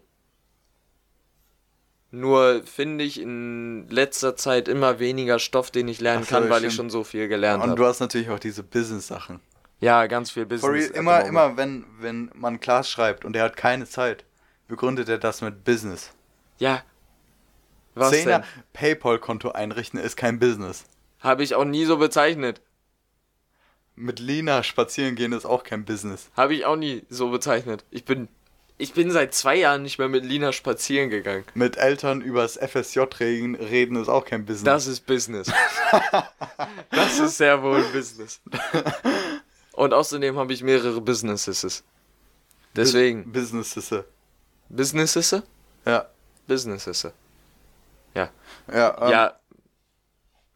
Nur 2.15 2.61
finde 2.63 3.03
ich 3.03 3.19
in 3.19 3.89
letzter 3.89 4.35
Zeit 4.35 4.67
immer 4.67 4.99
weniger 4.99 5.39
Stoff, 5.39 5.71
den 5.71 5.87
ich 5.87 5.99
lernen 5.99 6.25
so, 6.25 6.29
kann, 6.29 6.43
weil 6.43 6.59
stimmt. 6.59 6.71
ich 6.71 6.75
schon 6.75 6.89
so 6.91 7.03
viel 7.03 7.27
gelernt 7.27 7.63
Und 7.63 7.71
habe. 7.71 7.81
du 7.81 7.87
hast 7.87 8.01
natürlich 8.01 8.29
auch 8.29 8.37
diese 8.37 8.61
Business-Sachen. 8.61 9.39
Ja, 9.79 10.05
ganz 10.05 10.29
viel 10.29 10.45
Business. 10.45 10.89
The 10.89 10.93
immer, 10.93 11.25
immer, 11.25 11.57
wenn, 11.57 11.85
wenn 11.99 12.29
man 12.35 12.59
Klaas 12.59 12.87
schreibt 12.87 13.25
und 13.25 13.35
er 13.35 13.45
hat 13.45 13.57
keine 13.57 13.87
Zeit, 13.87 14.25
begründet 14.67 15.09
er 15.09 15.17
das 15.17 15.41
mit 15.41 15.63
Business. 15.63 16.11
Ja. 16.59 16.83
Was 17.95 18.11
Zehner? 18.11 18.43
Paypal-Konto 18.73 19.49
einrichten 19.49 19.99
ist 19.99 20.15
kein 20.15 20.37
Business. 20.37 20.85
Habe 21.19 21.41
ich 21.41 21.55
auch 21.55 21.65
nie 21.65 21.85
so 21.85 21.97
bezeichnet. 21.97 22.61
Mit 23.95 24.19
Lina 24.19 24.61
spazieren 24.61 25.15
gehen 25.15 25.33
ist 25.33 25.45
auch 25.45 25.63
kein 25.63 25.83
Business. 25.83 26.29
Habe 26.37 26.53
ich 26.53 26.65
auch 26.65 26.75
nie 26.75 27.05
so 27.09 27.31
bezeichnet. 27.31 27.85
Ich 27.89 28.05
bin, 28.05 28.27
ich 28.77 28.93
bin 28.93 29.11
seit 29.11 29.33
zwei 29.33 29.55
Jahren 29.55 29.83
nicht 29.83 29.99
mehr 29.99 30.09
mit 30.09 30.25
Lina 30.25 30.51
spazieren 30.51 31.09
gegangen. 31.09 31.45
Mit 31.53 31.77
Eltern 31.77 32.21
übers 32.21 32.57
FSJ 32.57 32.99
reden, 33.19 33.55
reden 33.55 33.95
ist 33.95 34.09
auch 34.09 34.25
kein 34.25 34.45
Business. 34.45 34.63
Das 34.63 34.87
ist 34.87 35.05
Business. 35.05 35.51
das 36.91 37.19
ist 37.19 37.37
sehr 37.37 37.61
wohl 37.61 37.83
Business. 37.93 38.41
Und 39.73 39.93
außerdem 39.93 40.37
habe 40.37 40.53
ich 40.53 40.63
mehrere 40.63 41.01
Businesses. 41.01 41.83
Deswegen, 42.75 43.31
Businesses. 43.31 44.03
Businesses? 44.69 45.43
Ja. 45.85 46.07
Businesses. 46.47 47.07
Ja, 48.71 48.97
ähm, 49.01 49.11
ja. 49.11 49.33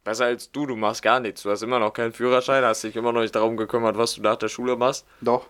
Besser 0.04 0.26
als 0.26 0.52
du, 0.52 0.66
du 0.66 0.76
machst 0.76 1.02
gar 1.02 1.20
nichts. 1.20 1.44
Du 1.44 1.52
hast 1.52 1.64
immer 1.64 1.80
noch 1.80 1.92
keinen 1.92 2.14
Führerschein, 2.14 2.64
hast 2.64 2.84
dich 2.84 2.96
immer 2.96 3.12
noch 3.12 3.22
nicht 3.22 3.36
darum 3.36 3.58
gekümmert, 3.58 3.98
was 3.98 4.16
du 4.16 4.22
nach 4.22 4.38
der 4.38 4.48
Schule 4.48 4.76
machst. 4.76 5.06
doch. 5.22 5.48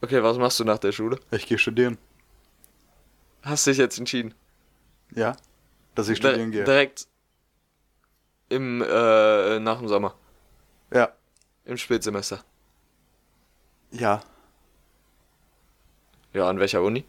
Okay, 0.00 0.22
was 0.22 0.36
machst 0.38 0.60
du 0.60 0.64
nach 0.64 0.78
der 0.78 0.92
Schule? 0.92 1.18
Ich 1.30 1.46
gehe 1.46 1.58
studieren. 1.58 1.98
Hast 3.42 3.66
dich 3.66 3.78
jetzt 3.78 3.98
entschieden? 3.98 4.34
Ja. 5.14 5.36
Dass 5.94 6.08
ich 6.08 6.20
Di- 6.20 6.26
studieren 6.28 6.50
gehe. 6.50 6.64
Direkt 6.64 7.06
im, 8.48 8.82
äh, 8.82 9.58
nach 9.60 9.78
dem 9.78 9.88
Sommer. 9.88 10.14
Ja. 10.92 11.12
Im 11.64 11.76
Spätsemester. 11.78 12.44
Ja. 13.90 14.22
Ja, 16.32 16.48
an 16.48 16.58
welcher 16.58 16.82
Uni? 16.82 17.04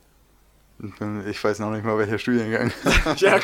Ich 1.27 1.41
weiß 1.43 1.59
noch 1.59 1.71
nicht 1.71 1.83
mal, 1.85 1.97
welcher 1.97 2.19
Studiengang. 2.19 2.71
ja. 3.17 3.39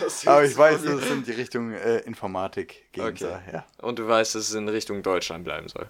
Das 0.00 0.26
Aber 0.26 0.44
ich 0.44 0.56
weiß, 0.56 0.82
dass 0.84 0.94
es 0.94 1.10
in 1.10 1.24
die 1.24 1.32
Richtung 1.32 1.72
äh, 1.72 1.98
Informatik 2.00 2.86
gehen 2.92 3.04
Okay. 3.06 3.16
soll. 3.18 3.40
Ja. 3.52 3.66
Und 3.78 3.98
du 3.98 4.06
weißt, 4.06 4.34
dass 4.36 4.48
es 4.48 4.54
in 4.54 4.68
Richtung 4.68 5.02
Deutschland 5.02 5.44
bleiben 5.44 5.68
soll. 5.68 5.88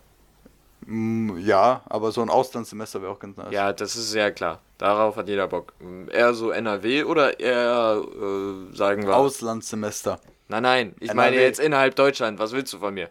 Mm, 0.87 1.39
ja, 1.39 1.83
aber 1.87 2.13
so 2.13 2.23
ein 2.23 2.31
Auslandssemester 2.31 3.03
wäre 3.03 3.13
auch 3.13 3.19
ganz 3.19 3.37
nice. 3.37 3.53
Ja, 3.53 3.73
das 3.73 3.97
ist 3.97 4.11
sehr 4.11 4.33
klar. 4.33 4.61
Darauf 4.79 5.17
hat 5.17 5.29
jeder 5.29 5.49
Bock. 5.49 5.73
Eher 6.11 6.35
so 6.35 6.51
NRW 6.51 7.05
oder 7.05 7.39
eher, 7.39 8.03
äh, 8.03 8.77
sagen 8.77 9.07
wir. 9.07 9.17
Auslandssemester. 9.17 10.19
Nein, 10.49 10.63
nein, 10.63 10.95
ich 11.01 11.11
NRW. 11.11 11.17
meine 11.17 11.43
jetzt 11.43 11.61
innerhalb 11.61 11.95
Deutschland. 11.95 12.39
Was 12.39 12.53
willst 12.53 12.73
du 12.73 12.79
von 12.79 12.95
mir? 12.95 13.09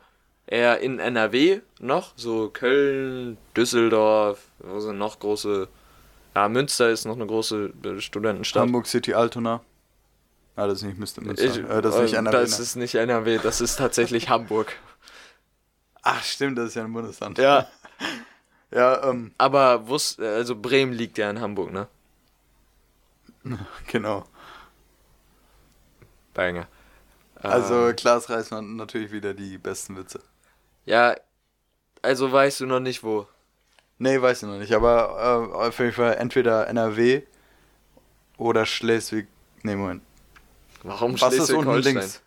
Eher 0.47 0.79
in 0.79 0.99
NRW 0.99 1.61
noch, 1.79 2.11
so 2.17 2.49
Köln, 2.49 3.37
Düsseldorf, 3.55 4.39
wo 4.59 4.79
sind 4.79 4.97
noch 4.97 5.19
große. 5.19 5.67
Ja, 6.35 6.49
Münster 6.49 6.89
ist 6.89 7.05
noch 7.05 7.15
eine 7.15 7.25
große 7.25 7.71
Studentenstadt. 7.99 8.63
Hamburg 8.63 8.87
City 8.87 9.13
Altona. 9.13 9.61
Ah, 10.55 10.67
das 10.67 10.79
ist 10.79 10.83
nicht 10.83 10.97
Münster. 10.99 11.21
Münster. 11.21 11.45
Ich, 11.45 11.57
äh, 11.57 11.81
das 11.81 11.95
ist 11.95 12.01
nicht 12.01 12.13
äh, 12.13 12.17
NRW. 12.17 12.37
Das 12.37 12.57
ne? 12.57 12.63
ist 12.63 12.75
nicht 12.75 12.95
NRW, 12.95 13.39
das 13.41 13.61
ist 13.61 13.77
tatsächlich 13.77 14.29
Hamburg. 14.29 14.73
Ach, 16.03 16.23
stimmt, 16.23 16.57
das 16.57 16.69
ist 16.69 16.75
ja 16.75 16.83
ein 16.83 16.93
Bundesland. 16.93 17.37
Ja. 17.37 17.67
Ja, 18.73 19.03
ähm, 19.09 19.33
Aber 19.37 19.89
wus 19.89 20.17
also 20.17 20.55
Bremen 20.55 20.93
liegt 20.93 21.17
ja 21.17 21.29
in 21.29 21.41
Hamburg, 21.41 21.73
ne? 21.73 21.89
genau. 23.87 24.23
Banger. 26.33 26.67
Also, 27.35 27.89
Ähm, 27.89 27.95
Klaas 27.97 28.29
Reismann 28.29 28.77
natürlich 28.77 29.11
wieder 29.11 29.33
die 29.33 29.57
besten 29.57 29.97
Witze. 29.97 30.21
Ja, 30.85 31.15
also 32.01 32.31
weißt 32.31 32.61
du 32.61 32.65
noch 32.65 32.79
nicht 32.79 33.03
wo. 33.03 33.27
Nee, 33.97 34.21
weiß 34.21 34.43
ich 34.43 34.47
noch 34.47 34.57
nicht, 34.57 34.73
aber 34.73 35.51
äh, 35.53 35.55
auf 35.67 35.79
jeden 35.79 35.91
Fall 35.91 36.15
entweder 36.15 36.67
NRW 36.67 37.23
oder 38.37 38.65
Schleswig. 38.65 39.27
Nee, 39.63 39.75
Moment. 39.75 40.01
Warum 40.83 41.19
Was 41.19 41.33
ist 41.33 41.51
unten 41.51 41.75
links? 41.75 42.21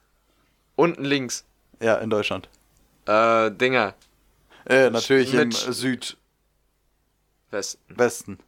Unten 0.76 1.04
links. 1.04 1.44
Ja, 1.80 1.96
in 1.96 2.10
Deutschland. 2.10 2.48
Äh, 3.06 3.50
Dinger. 3.50 3.94
Äh, 4.66 4.90
natürlich 4.90 5.32
im 5.34 5.48
Mit- 5.48 5.54
Südwesten. 5.54 6.18
Westen. 7.88 8.38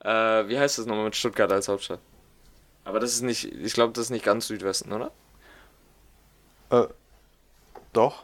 Äh, 0.00 0.46
wie 0.48 0.58
heißt 0.58 0.78
das 0.78 0.86
nochmal 0.86 1.06
mit 1.06 1.16
Stuttgart 1.16 1.50
als 1.50 1.68
Hauptstadt? 1.68 2.00
Aber 2.84 3.00
das 3.00 3.12
ist 3.14 3.22
nicht, 3.22 3.44
ich 3.44 3.72
glaube, 3.72 3.92
das 3.92 4.04
ist 4.04 4.10
nicht 4.10 4.24
ganz 4.24 4.46
Südwesten, 4.46 4.92
oder? 4.92 5.10
Äh, 6.70 6.86
doch. 7.92 8.22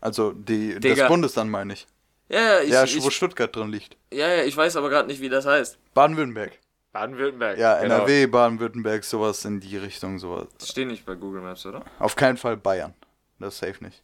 Also 0.00 0.32
die, 0.32 0.78
das. 0.78 1.08
Bundesland 1.08 1.50
meine 1.50 1.72
ich. 1.72 1.86
Ja, 2.28 2.40
ja, 2.40 2.60
ich, 2.60 2.70
ja, 2.70 2.84
ich, 2.84 3.02
wo 3.02 3.08
Stuttgart 3.10 3.54
drin 3.54 3.70
liegt. 3.70 3.96
ja, 4.12 4.28
ja, 4.28 4.42
ich 4.44 4.54
weiß 4.56 4.76
aber 4.76 4.90
gerade 4.90 5.08
nicht, 5.08 5.20
wie 5.20 5.28
das 5.30 5.46
heißt. 5.46 5.78
Baden-Württemberg. 5.94 6.58
Baden-Württemberg. 6.92 7.56
Ja, 7.58 7.80
genau. 7.80 7.94
NRW, 7.98 8.26
Baden-Württemberg, 8.26 9.04
sowas 9.04 9.44
in 9.44 9.60
die 9.60 9.76
Richtung, 9.78 10.18
sowas. 10.18 10.48
Das 10.58 10.68
steht 10.68 10.88
nicht 10.88 11.06
bei 11.06 11.14
Google 11.14 11.40
Maps, 11.40 11.64
oder? 11.64 11.84
Auf 12.00 12.16
keinen 12.16 12.36
Fall 12.36 12.56
Bayern. 12.56 12.92
Das 13.38 13.54
ist 13.54 13.60
safe 13.60 13.82
nicht. 13.82 14.02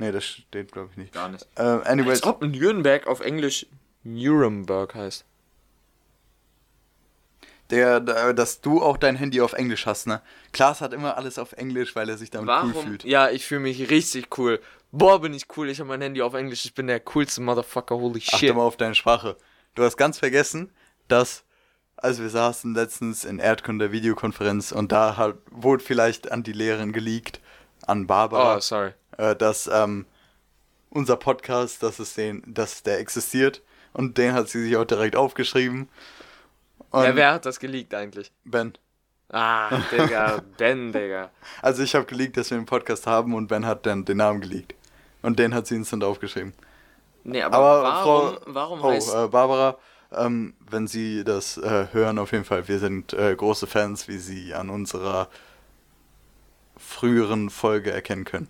Nee, 0.00 0.12
das 0.12 0.24
steht, 0.24 0.72
glaube 0.72 0.88
ich, 0.92 0.96
nicht. 0.96 1.12
Gar 1.12 1.28
nicht. 1.28 1.46
Äh, 1.56 1.62
anyways, 1.62 2.22
Als 2.22 2.24
ob 2.24 2.42
Nürnberg 2.42 3.06
auf 3.06 3.20
Englisch 3.20 3.66
Nuremberg 4.02 4.94
heißt. 4.94 5.26
der, 7.70 8.00
der, 8.00 8.32
dass 8.32 8.60
du 8.62 8.82
auch 8.82 8.96
dein 8.96 9.14
Handy 9.16 9.40
auf 9.40 9.52
Englisch 9.52 9.86
hast, 9.86 10.06
ne? 10.06 10.22
Klaas 10.52 10.80
hat 10.80 10.92
immer 10.92 11.16
alles 11.16 11.38
auf 11.38 11.52
Englisch, 11.52 11.94
weil 11.94 12.08
er 12.08 12.16
sich 12.18 12.30
damit 12.30 12.48
Warum? 12.48 12.74
cool 12.74 12.82
fühlt. 12.82 13.04
Ja, 13.04 13.30
ich 13.30 13.44
fühle 13.46 13.60
mich 13.60 13.90
richtig 13.90 14.36
cool. 14.38 14.58
Boah, 14.90 15.20
bin 15.20 15.34
ich 15.34 15.46
cool. 15.56 15.68
Ich 15.68 15.78
habe 15.78 15.88
mein 15.88 16.00
Handy 16.00 16.20
auf 16.22 16.34
Englisch. 16.34 16.64
Ich 16.64 16.74
bin 16.74 16.86
der 16.88 16.98
coolste 17.00 17.40
Motherfucker. 17.42 17.94
Holy 17.96 18.20
Achte 18.26 18.38
shit. 18.38 18.54
mal 18.54 18.62
auf 18.62 18.76
deine 18.76 18.94
Sprache. 18.96 19.36
Du 19.76 19.84
hast 19.84 19.96
ganz 19.96 20.18
vergessen, 20.18 20.72
dass, 21.06 21.44
als 21.96 22.20
wir 22.20 22.28
saßen 22.30 22.74
letztens 22.74 23.24
in 23.24 23.38
Erdkunde 23.38 23.92
Videokonferenz 23.92 24.72
und 24.72 24.90
da 24.90 25.16
hat, 25.16 25.36
wurde 25.50 25.84
vielleicht 25.84 26.32
an 26.32 26.42
die 26.42 26.52
Lehrerin 26.52 26.92
geleakt, 26.92 27.40
an 27.86 28.08
Barbara, 28.08 28.56
Oh, 28.56 28.60
sorry. 28.60 28.94
Äh, 29.20 29.36
dass 29.36 29.68
ähm, 29.72 30.06
unser 30.88 31.16
Podcast, 31.16 31.82
dass 31.82 31.98
es 31.98 32.14
den, 32.14 32.42
dass 32.46 32.82
der 32.82 32.98
existiert 32.98 33.62
und 33.92 34.18
den 34.18 34.32
hat 34.32 34.48
sie 34.48 34.62
sich 34.64 34.76
auch 34.76 34.84
direkt 34.84 35.14
aufgeschrieben. 35.14 35.88
Und 36.90 37.04
Ja, 37.04 37.14
wer 37.14 37.32
hat 37.34 37.46
das 37.46 37.60
geleakt 37.60 37.94
eigentlich? 37.94 38.32
Ben. 38.44 38.72
Ah, 39.28 39.70
Digga. 39.92 40.42
ben, 40.58 40.92
Digga. 40.92 41.30
Also 41.62 41.82
ich 41.82 41.94
habe 41.94 42.06
geleakt, 42.06 42.36
dass 42.36 42.50
wir 42.50 42.56
einen 42.56 42.66
Podcast 42.66 43.06
haben 43.06 43.34
und 43.34 43.46
Ben 43.46 43.64
hat 43.66 43.86
dann 43.86 44.04
den 44.04 44.16
Namen 44.16 44.40
geleakt. 44.40 44.74
Und 45.22 45.38
den 45.38 45.54
hat 45.54 45.66
sie 45.66 45.76
instant 45.76 46.02
aufgeschrieben. 46.02 46.54
Nee, 47.22 47.42
aber, 47.42 47.56
Aber 47.58 47.82
warum, 47.82 48.34
Frau, 48.34 48.40
warum 48.46 48.80
oh, 48.80 48.90
heißt... 48.90 49.14
äh, 49.14 49.28
Barbara, 49.28 49.76
ähm, 50.12 50.54
wenn 50.68 50.88
Sie 50.88 51.22
das 51.22 51.58
äh, 51.58 51.88
hören, 51.92 52.18
auf 52.18 52.32
jeden 52.32 52.44
Fall. 52.44 52.66
Wir 52.66 52.78
sind 52.78 53.12
äh, 53.12 53.36
große 53.36 53.66
Fans, 53.66 54.08
wie 54.08 54.18
Sie 54.18 54.54
an 54.54 54.70
unserer 54.70 55.28
früheren 56.78 57.50
Folge 57.50 57.92
erkennen 57.92 58.24
können. 58.24 58.48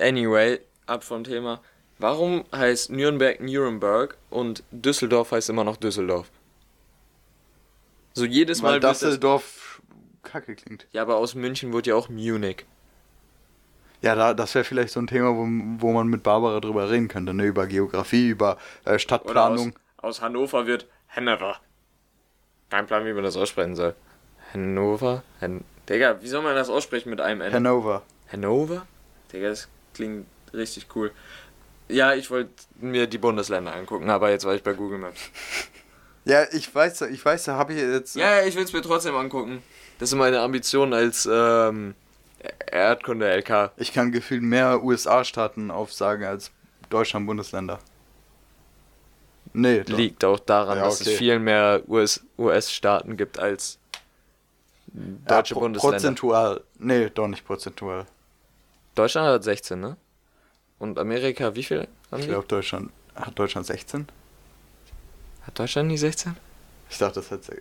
Anyway, 0.00 0.60
ab 0.86 1.04
vom 1.04 1.24
Thema. 1.24 1.60
Warum 1.98 2.44
heißt 2.54 2.90
Nürnberg 2.90 3.40
Nuremberg 3.40 4.16
und 4.30 4.64
Düsseldorf 4.70 5.32
heißt 5.32 5.48
immer 5.50 5.64
noch 5.64 5.76
Düsseldorf? 5.76 6.30
So 8.14 8.24
jedes 8.24 8.62
Mal 8.62 8.74
Weil 8.74 8.80
Düsseldorf 8.80 9.82
kacke 10.22 10.54
klingt. 10.56 10.86
Ja, 10.92 11.02
aber 11.02 11.16
aus 11.16 11.34
München 11.34 11.72
wurde 11.72 11.90
ja 11.90 11.96
auch 11.96 12.08
Munich. 12.08 12.64
Ja, 14.02 14.14
da, 14.14 14.34
das 14.34 14.54
wäre 14.54 14.64
vielleicht 14.64 14.92
so 14.92 15.00
ein 15.00 15.06
Thema, 15.06 15.34
wo, 15.34 15.46
wo 15.80 15.92
man 15.92 16.08
mit 16.08 16.22
Barbara 16.22 16.60
drüber 16.60 16.90
reden 16.90 17.08
könnte, 17.08 17.32
ne? 17.32 17.44
Über 17.44 17.66
Geografie, 17.66 18.28
über 18.28 18.58
äh, 18.84 18.98
Stadtplanung. 18.98 19.74
aus, 19.96 20.16
aus 20.16 20.20
Hannover 20.20 20.66
wird 20.66 20.86
Hannover. 21.08 21.60
Kein 22.70 22.86
Plan, 22.86 23.06
wie 23.06 23.12
man 23.12 23.24
das 23.24 23.36
aussprechen 23.36 23.76
soll. 23.76 23.94
Hannover? 24.52 25.22
Han 25.40 25.64
Digga, 25.88 26.20
wie 26.20 26.28
soll 26.28 26.42
man 26.42 26.54
das 26.54 26.70
aussprechen 26.70 27.10
mit 27.10 27.20
einem 27.20 27.40
N? 27.40 27.52
Hannover. 27.52 28.02
Hannover? 28.30 28.86
Digga, 29.32 29.48
das 29.48 29.68
klingt 29.94 30.26
richtig 30.52 30.86
cool. 30.94 31.10
Ja, 31.88 32.14
ich 32.14 32.30
wollte 32.30 32.50
mir 32.80 33.06
die 33.06 33.18
Bundesländer 33.18 33.74
angucken, 33.74 34.08
aber 34.10 34.30
jetzt 34.30 34.44
war 34.44 34.54
ich 34.54 34.62
bei 34.62 34.72
Google 34.74 34.98
Maps. 34.98 35.20
Ja, 36.26 36.44
ich 36.52 36.74
weiß, 36.74 37.02
ich 37.02 37.22
weiß, 37.22 37.44
da 37.44 37.56
habe 37.56 37.74
ich 37.74 37.78
jetzt. 37.80 38.16
Ja, 38.16 38.38
ja, 38.40 38.46
ich 38.46 38.56
will 38.56 38.64
es 38.64 38.72
mir 38.72 38.80
trotzdem 38.80 39.14
angucken. 39.14 39.62
Das 39.98 40.08
ist 40.10 40.14
meine 40.16 40.40
Ambition 40.40 40.94
als 40.94 41.28
ähm, 41.30 41.94
Erdkunde-LK. 42.66 43.72
Ich 43.76 43.92
kann 43.92 44.10
gefühlt 44.10 44.40
mehr 44.42 44.82
USA-Staaten 44.82 45.70
aufsagen 45.70 46.24
als 46.24 46.50
Deutschland-Bundesländer. 46.88 47.78
Nee, 49.52 49.84
doch. 49.84 49.98
Liegt 49.98 50.24
auch 50.24 50.40
daran, 50.40 50.78
Ja, 50.78 50.84
dass 50.84 51.02
okay. 51.02 51.10
es 51.12 51.18
viel 51.18 51.38
mehr 51.38 51.82
US 51.88 52.22
US-Staaten 52.38 53.18
gibt 53.18 53.38
als 53.38 53.78
Ja, 54.94 55.36
deutsche 55.36 55.52
pro- 55.52 55.60
Bundesländer. 55.60 55.96
Prozentual. 55.98 56.64
Nee, 56.78 57.10
doch 57.10 57.28
nicht 57.28 57.46
prozentual. 57.46 58.06
Deutschland 58.94 59.28
hat 59.28 59.44
16, 59.44 59.80
ne? 59.80 59.96
Und 60.78 60.98
Amerika, 60.98 61.54
wie 61.54 61.62
viel 61.62 61.88
haben 62.10 62.20
Ich 62.20 62.28
glaube, 62.28 62.46
Deutschland. 62.46 62.90
Hat 63.14 63.38
Deutschland 63.38 63.66
16? 63.66 64.08
Hat 65.42 65.58
Deutschland 65.58 65.88
nicht 65.88 66.00
16? 66.00 66.36
Ich 66.90 66.98
dachte, 66.98 67.20
das 67.20 67.30
hat. 67.30 67.48
Äh, 67.48 67.60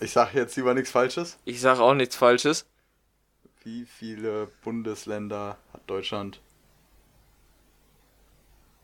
ich 0.00 0.12
sage 0.12 0.38
jetzt 0.38 0.56
lieber 0.56 0.74
nichts 0.74 0.90
Falsches. 0.90 1.38
Ich 1.44 1.60
sag 1.60 1.78
auch 1.80 1.94
nichts 1.94 2.16
Falsches. 2.16 2.66
Wie 3.64 3.84
viele 3.84 4.48
Bundesländer 4.62 5.56
hat 5.72 5.80
Deutschland? 5.86 6.40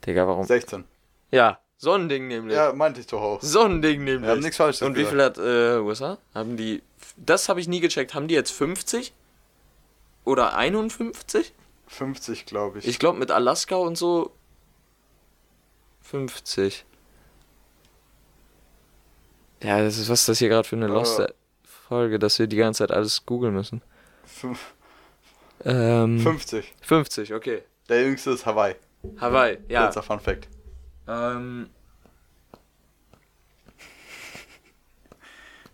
Digga, 0.04 0.26
warum? 0.26 0.46
16. 0.46 0.84
Ja, 1.30 1.60
so 1.76 1.92
ein 1.92 2.08
Ding 2.08 2.28
nämlich. 2.28 2.56
Ja, 2.56 2.72
meinte 2.72 3.00
ich 3.00 3.06
doch 3.06 3.20
auch. 3.20 3.42
So 3.42 3.62
ein 3.62 3.80
Ding 3.82 4.04
nämlich. 4.04 4.22
Wir 4.22 4.30
haben 4.30 4.40
nichts 4.40 4.56
Falsches 4.56 4.82
Und 4.82 4.96
wie 4.96 5.04
gesagt. 5.04 5.36
viel 5.36 5.46
hat 5.46 5.76
äh, 5.76 5.80
USA? 5.80 6.18
Haben 6.34 6.56
die. 6.56 6.82
Das 7.16 7.48
habe 7.48 7.60
ich 7.60 7.68
nie 7.68 7.80
gecheckt. 7.80 8.14
Haben 8.14 8.28
die 8.28 8.34
jetzt 8.34 8.52
50? 8.52 9.12
Oder 10.24 10.54
51? 10.56 11.52
50, 11.86 12.46
glaube 12.46 12.78
ich. 12.78 12.88
Ich 12.88 12.98
glaube 12.98 13.18
mit 13.18 13.30
Alaska 13.30 13.76
und 13.76 13.96
so 13.96 14.32
50. 16.02 16.84
Ja, 19.62 19.80
das 19.82 19.98
ist 19.98 20.08
was 20.08 20.20
ist 20.20 20.28
das 20.28 20.38
hier 20.38 20.48
gerade 20.48 20.68
für 20.68 20.76
eine 20.76 20.86
lost 20.88 21.18
Äh. 21.20 21.28
Folge, 21.88 22.18
dass 22.18 22.38
wir 22.38 22.46
die 22.46 22.56
ganze 22.56 22.78
Zeit 22.78 22.90
alles 22.90 23.24
googeln 23.26 23.54
müssen. 23.54 23.82
Fünf- 24.24 24.74
Ähm, 25.64 26.18
50. 26.18 26.74
50, 26.82 27.34
okay. 27.34 27.62
Der 27.88 28.02
jüngste 28.02 28.30
ist 28.30 28.44
Hawaii. 28.46 28.74
Hawaii, 29.18 29.58
ja. 29.68 29.84
Letzter 29.84 30.02
Fun 30.02 30.18
Fact. 30.20 30.48
Ähm, 31.06 31.68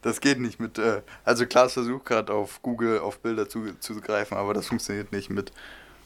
Das 0.02 0.20
geht 0.20 0.40
nicht 0.40 0.60
mit. 0.60 0.78
Äh, 0.78 1.02
also 1.24 1.46
Klaas 1.46 1.74
versucht 1.74 2.06
gerade 2.06 2.32
auf 2.32 2.62
Google 2.62 3.00
auf 3.00 3.20
Bilder 3.20 3.48
zu, 3.48 3.74
zuzugreifen, 3.80 4.36
aber 4.36 4.54
das 4.54 4.66
funktioniert 4.68 5.12
nicht 5.12 5.30
mit. 5.30 5.50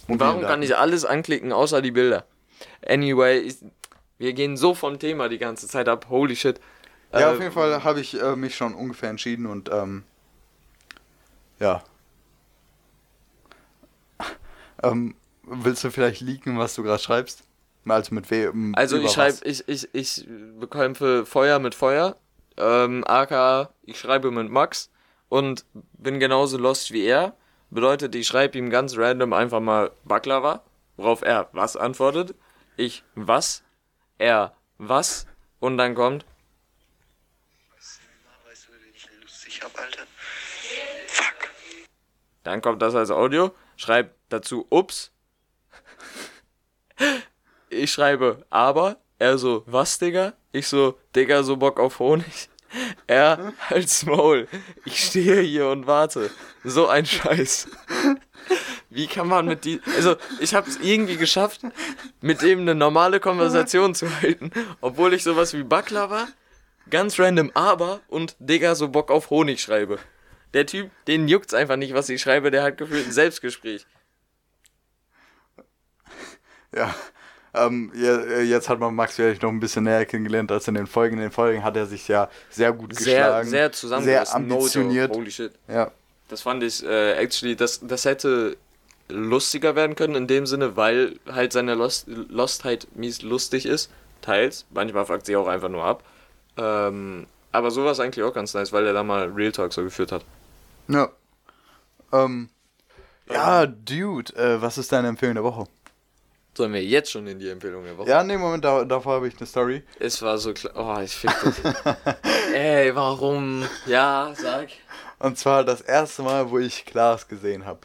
und 0.09 0.19
warum 0.21 0.35
mobilen 0.37 0.41
kann 0.43 0.61
Daten. 0.61 0.63
ich 0.63 0.77
alles 0.77 1.05
anklicken, 1.05 1.53
außer 1.53 1.81
die 1.81 1.93
Bilder? 1.93 2.25
Anyway, 2.87 3.39
ich, 3.39 3.57
wir 4.19 4.33
gehen 4.33 4.57
so 4.57 4.75
vom 4.75 4.99
Thema 4.99 5.29
die 5.29 5.39
ganze 5.39 5.69
Zeit 5.69 5.89
ab. 5.89 6.07
Holy 6.09 6.35
shit. 6.37 6.61
Ja, 7.13 7.21
Äh, 7.21 7.25
auf 7.35 7.41
jeden 7.41 7.53
Fall 7.53 7.85
habe 7.85 8.01
ich 8.01 8.21
äh, 8.21 8.35
mich 8.37 8.57
schon 8.57 8.75
ungefähr 8.75 9.11
entschieden 9.11 9.47
und 9.47 9.71
ähm, 9.73 10.03
ja. 11.61 11.83
ähm, 14.83 15.15
willst 15.45 15.85
du 15.85 15.91
vielleicht 15.91 16.21
leaken, 16.21 16.59
was 16.59 16.75
du 16.75 16.83
gerade 16.83 17.03
schreibst? 17.03 17.45
Also 17.87 18.15
mit 18.15 18.31
wem? 18.31 18.75
Also 18.75 18.97
ich 18.97 19.11
schreibe, 19.11 19.37
ich, 19.45 19.69
ich, 19.69 19.89
ich 19.95 20.27
bekämpfe 20.59 21.27
Feuer 21.27 21.59
mit 21.59 21.75
Feuer, 21.75 22.17
ähm, 22.57 23.05
aka 23.07 23.71
ich 23.83 23.99
schreibe 23.99 24.31
mit 24.31 24.51
Max 24.51 24.91
und 25.29 25.65
bin 25.73 26.21
genauso 26.21 26.59
lost 26.59 26.93
wie 26.93 27.05
er. 27.05 27.37
Bedeutet, 27.71 28.15
ich 28.15 28.27
schreibe 28.27 28.57
ihm 28.59 28.71
ganz 28.71 28.97
random 28.97 29.33
einfach 29.33 29.61
mal 29.61 29.91
Baklava, 30.05 30.63
worauf 30.97 31.23
er 31.23 31.49
was 31.53 31.77
antwortet. 31.77 32.35
Ich 32.77 33.03
was, 33.15 33.65
er 34.19 34.55
was 34.79 35.27
und 35.61 35.79
dann 35.79 35.95
kommt. 35.95 36.25
Dann 42.45 42.61
kommt 42.61 42.83
das 42.83 42.95
als 42.95 43.11
Audio. 43.11 43.55
Schreib 43.77 44.15
dazu 44.29 44.67
ups. 44.71 45.11
Ich 47.71 47.91
schreibe 47.91 48.47
aber. 48.51 48.99
Er 49.19 49.39
so, 49.39 49.63
was, 49.67 49.99
Digga? 49.99 50.35
Ich 50.53 50.67
so, 50.67 50.99
Digga, 51.15 51.43
so 51.43 51.57
Bock 51.57 51.79
auf 51.79 51.99
Honig. 51.99 52.49
Er 53.07 53.53
als 53.69 54.05
Maul. 54.05 54.49
Ich 54.85 55.05
stehe 55.05 55.41
hier 55.43 55.69
und 55.69 55.87
warte. 55.87 56.31
So 56.65 56.89
ein 56.89 57.07
Scheiß. 57.07 57.69
Wie 58.91 59.07
kann 59.07 59.29
man 59.29 59.47
mit 59.47 59.65
die. 59.65 59.81
Also, 59.95 60.17
ich 60.41 60.55
hab's 60.55 60.79
irgendwie 60.83 61.17
geschafft, 61.17 61.61
mit 62.21 62.43
dem 62.43 62.61
eine 62.61 62.75
normale 62.75 63.21
Konversation 63.21 63.95
zu 63.95 64.09
halten, 64.21 64.51
obwohl 64.81 65.15
ich 65.15 65.23
sowas 65.23 65.55
wie 65.55 65.63
Baklava, 65.63 66.27
ganz 66.91 67.19
random 67.19 67.53
aber 67.55 68.01
und 68.09 68.35
Digga, 68.41 68.75
so 68.75 68.89
Bock 68.89 69.11
auf 69.11 69.31
Honig 69.31 69.61
schreibe. 69.61 69.99
Der 70.53 70.67
Typ, 70.67 70.91
den 71.07 71.29
juckt's 71.29 71.55
einfach 71.55 71.77
nicht, 71.77 71.95
was 71.95 72.09
ich 72.09 72.21
schreibe, 72.21 72.51
der 72.51 72.63
hat 72.63 72.79
gefühlt 72.79 73.07
ein 73.07 73.13
Selbstgespräch. 73.13 73.87
Ja. 76.75 76.95
Ähm, 77.55 77.93
äh, 77.95 78.43
jetzt 78.43 78.69
hat 78.69 78.81
man 78.81 78.95
Max 78.95 79.15
vielleicht 79.15 79.43
noch 79.43 79.51
ein 79.51 79.61
bisschen 79.61 79.85
näher 79.85 80.05
kennengelernt 80.07 80.51
als 80.51 80.67
in 80.69 80.75
den 80.75 80.87
Folgen. 80.87 81.17
In 81.17 81.23
den 81.23 81.31
Folgen 81.31 81.63
hat 81.63 81.77
er 81.77 81.87
sich 81.87 82.09
ja 82.09 82.29
sehr 82.51 82.73
gut 82.73 82.95
Sehr, 82.97 83.23
geschlagen. 83.25 83.49
sehr 83.49 83.61
Sehr 83.61 83.73
zusammengerissen. 83.73 84.47
No 84.49 84.55
ambitioniert. 84.57 85.15
Holy 85.15 85.31
shit. 85.31 85.53
ja. 85.69 85.91
Das 86.29 86.41
fand 86.41 86.63
ich 86.63 86.83
äh, 86.85 87.13
actually, 87.13 87.55
das, 87.55 87.81
das 87.83 88.07
hätte 88.07 88.57
lustiger 89.09 89.77
werden 89.77 89.95
können 89.95 90.15
in 90.15 90.27
dem 90.27 90.47
Sinne, 90.47 90.75
weil 90.77 91.19
halt 91.31 91.53
seine 91.53 91.75
Lost, 91.75 92.07
Lostheit 92.09 92.89
mies 92.95 93.23
lustig 93.23 93.67
ist. 93.67 93.91
Teils. 94.23 94.65
Manchmal 94.71 95.05
fuckt 95.05 95.27
sie 95.27 95.37
auch 95.37 95.47
einfach 95.47 95.69
nur 95.69 95.85
ab. 95.85 96.03
Ähm, 96.57 97.27
aber 97.53 97.71
sowas 97.71 98.01
eigentlich 98.01 98.25
auch 98.25 98.33
ganz 98.33 98.55
nice, 98.55 98.73
weil 98.73 98.87
er 98.87 98.95
da 98.95 99.05
mal 99.05 99.29
Real 99.29 99.53
Talk 99.53 99.73
so 99.75 99.85
geführt 99.85 100.13
hat. 100.13 100.25
Ja. 100.89 101.11
Ähm, 102.13 102.49
ja, 103.31 103.67
Dude, 103.67 104.35
äh, 104.37 104.61
was 104.63 104.79
ist 104.79 104.91
deine 104.93 105.09
Empfehlung 105.09 105.35
der 105.35 105.45
Woche? 105.45 105.67
Sollen 106.57 106.73
wir 106.73 106.85
jetzt 106.85 107.11
schon 107.11 107.27
in 107.27 107.39
die 107.39 107.49
Empfehlung 107.49 107.85
der 107.85 107.99
Woche? 107.99 108.09
Ja, 108.09 108.23
nee, 108.23 108.37
Moment, 108.37 108.65
da, 108.65 108.85
davor 108.85 109.15
habe 109.15 109.29
ich 109.29 109.37
eine 109.39 109.47
Story. 109.47 109.83
Es 109.99 110.23
war 110.23 110.39
so 110.39 110.53
klar. 110.55 110.73
Oh, 110.77 111.01
ich 111.03 111.13
fick 111.15 111.31
dich. 111.43 111.55
Ey, 112.55 112.95
warum? 112.95 113.65
Ja, 113.87 114.33
sag. 114.37 114.69
Und 115.19 115.37
zwar 115.39 115.65
das 115.65 115.81
erste 115.81 116.23
Mal, 116.23 116.51
wo 116.51 116.59
ich 116.59 116.85
Klaas 116.87 117.27
gesehen 117.27 117.65
habe. 117.67 117.81